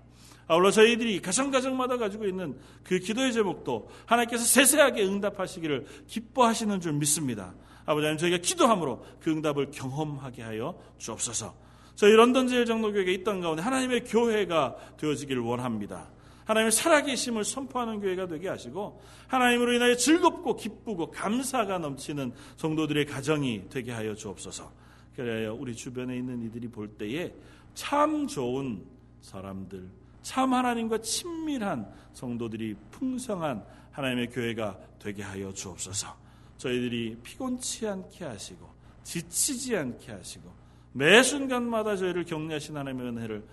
아울러 0.48 0.72
저희들이 0.72 1.22
가정가정마다 1.22 1.98
가지고 1.98 2.26
있는 2.26 2.58
그 2.84 3.00
기도의 3.00 3.34
제목도 3.34 3.90
하나님께서 4.06 4.44
세세하게 4.46 5.06
응답하시기를 5.06 5.86
기뻐하시는 6.08 6.80
줄 6.82 6.94
믿습니다. 6.94 7.54
아버지 7.86 8.06
하나님 8.06 8.18
저희가 8.18 8.38
기도함으로 8.38 9.06
그 9.20 9.32
응답을 9.32 9.72
경험하게 9.72 10.44
하여 10.44 10.80
주옵소서. 10.98 11.56
저희 11.96 12.14
런던 12.14 12.48
제일장로교회가 12.48 13.12
있던 13.12 13.42
가운데 13.42 13.62
하나님의 13.62 14.06
교회가 14.06 14.76
되어지기를 14.98 15.42
원합니다. 15.42 16.10
하나님의 16.46 16.72
살아계심을 16.72 17.44
선포하는 17.44 18.00
교회가 18.00 18.28
되게 18.28 18.50
하시고 18.50 19.02
하나님으로 19.28 19.74
인하여 19.74 19.96
즐겁고 19.96 20.56
기쁘고 20.56 21.12
감사가 21.12 21.78
넘치는 21.80 22.34
성도들의 22.58 23.06
가정이 23.06 23.70
되게 23.70 23.92
하여 23.92 24.14
주옵소서. 24.16 24.72
그래야 25.16 25.52
우리 25.52 25.76
주변에 25.76 26.18
있는 26.18 26.42
이들이 26.44 26.68
볼 26.68 26.88
때에 26.90 27.34
참 27.74 28.28
좋은 28.28 28.84
사람들, 29.22 29.90
참 30.22 30.54
하나님과 30.54 31.00
친밀한 31.00 31.88
성도들이 32.14 32.76
풍성한 32.92 33.64
하나님의 33.92 34.30
교회가 34.30 34.78
되게 35.00 35.24
하여 35.24 35.54
주옵소서. 35.54 36.16
저희들이 36.58 37.18
피곤치 37.24 37.88
않게 37.88 38.26
하시고 38.26 38.70
지치지 39.04 39.76
않게 39.76 40.12
하시고 40.12 40.50
매 40.94 41.22
순간마다 41.24 41.96
저희를 41.96 42.24
격려하신 42.24 42.78
하나님의 42.78 43.08
은혜를 43.10 43.44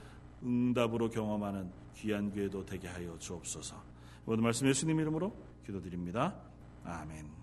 응답으로 0.44 1.10
경험하는 1.10 1.70
귀한 2.00 2.30
교회도 2.30 2.64
되게 2.64 2.88
하여 2.88 3.16
주옵소서. 3.18 3.76
모든 4.24 4.42
말씀 4.42 4.66
예수님 4.66 4.98
이름으로 5.00 5.34
기도드립니다. 5.64 6.34
아멘. 6.84 7.39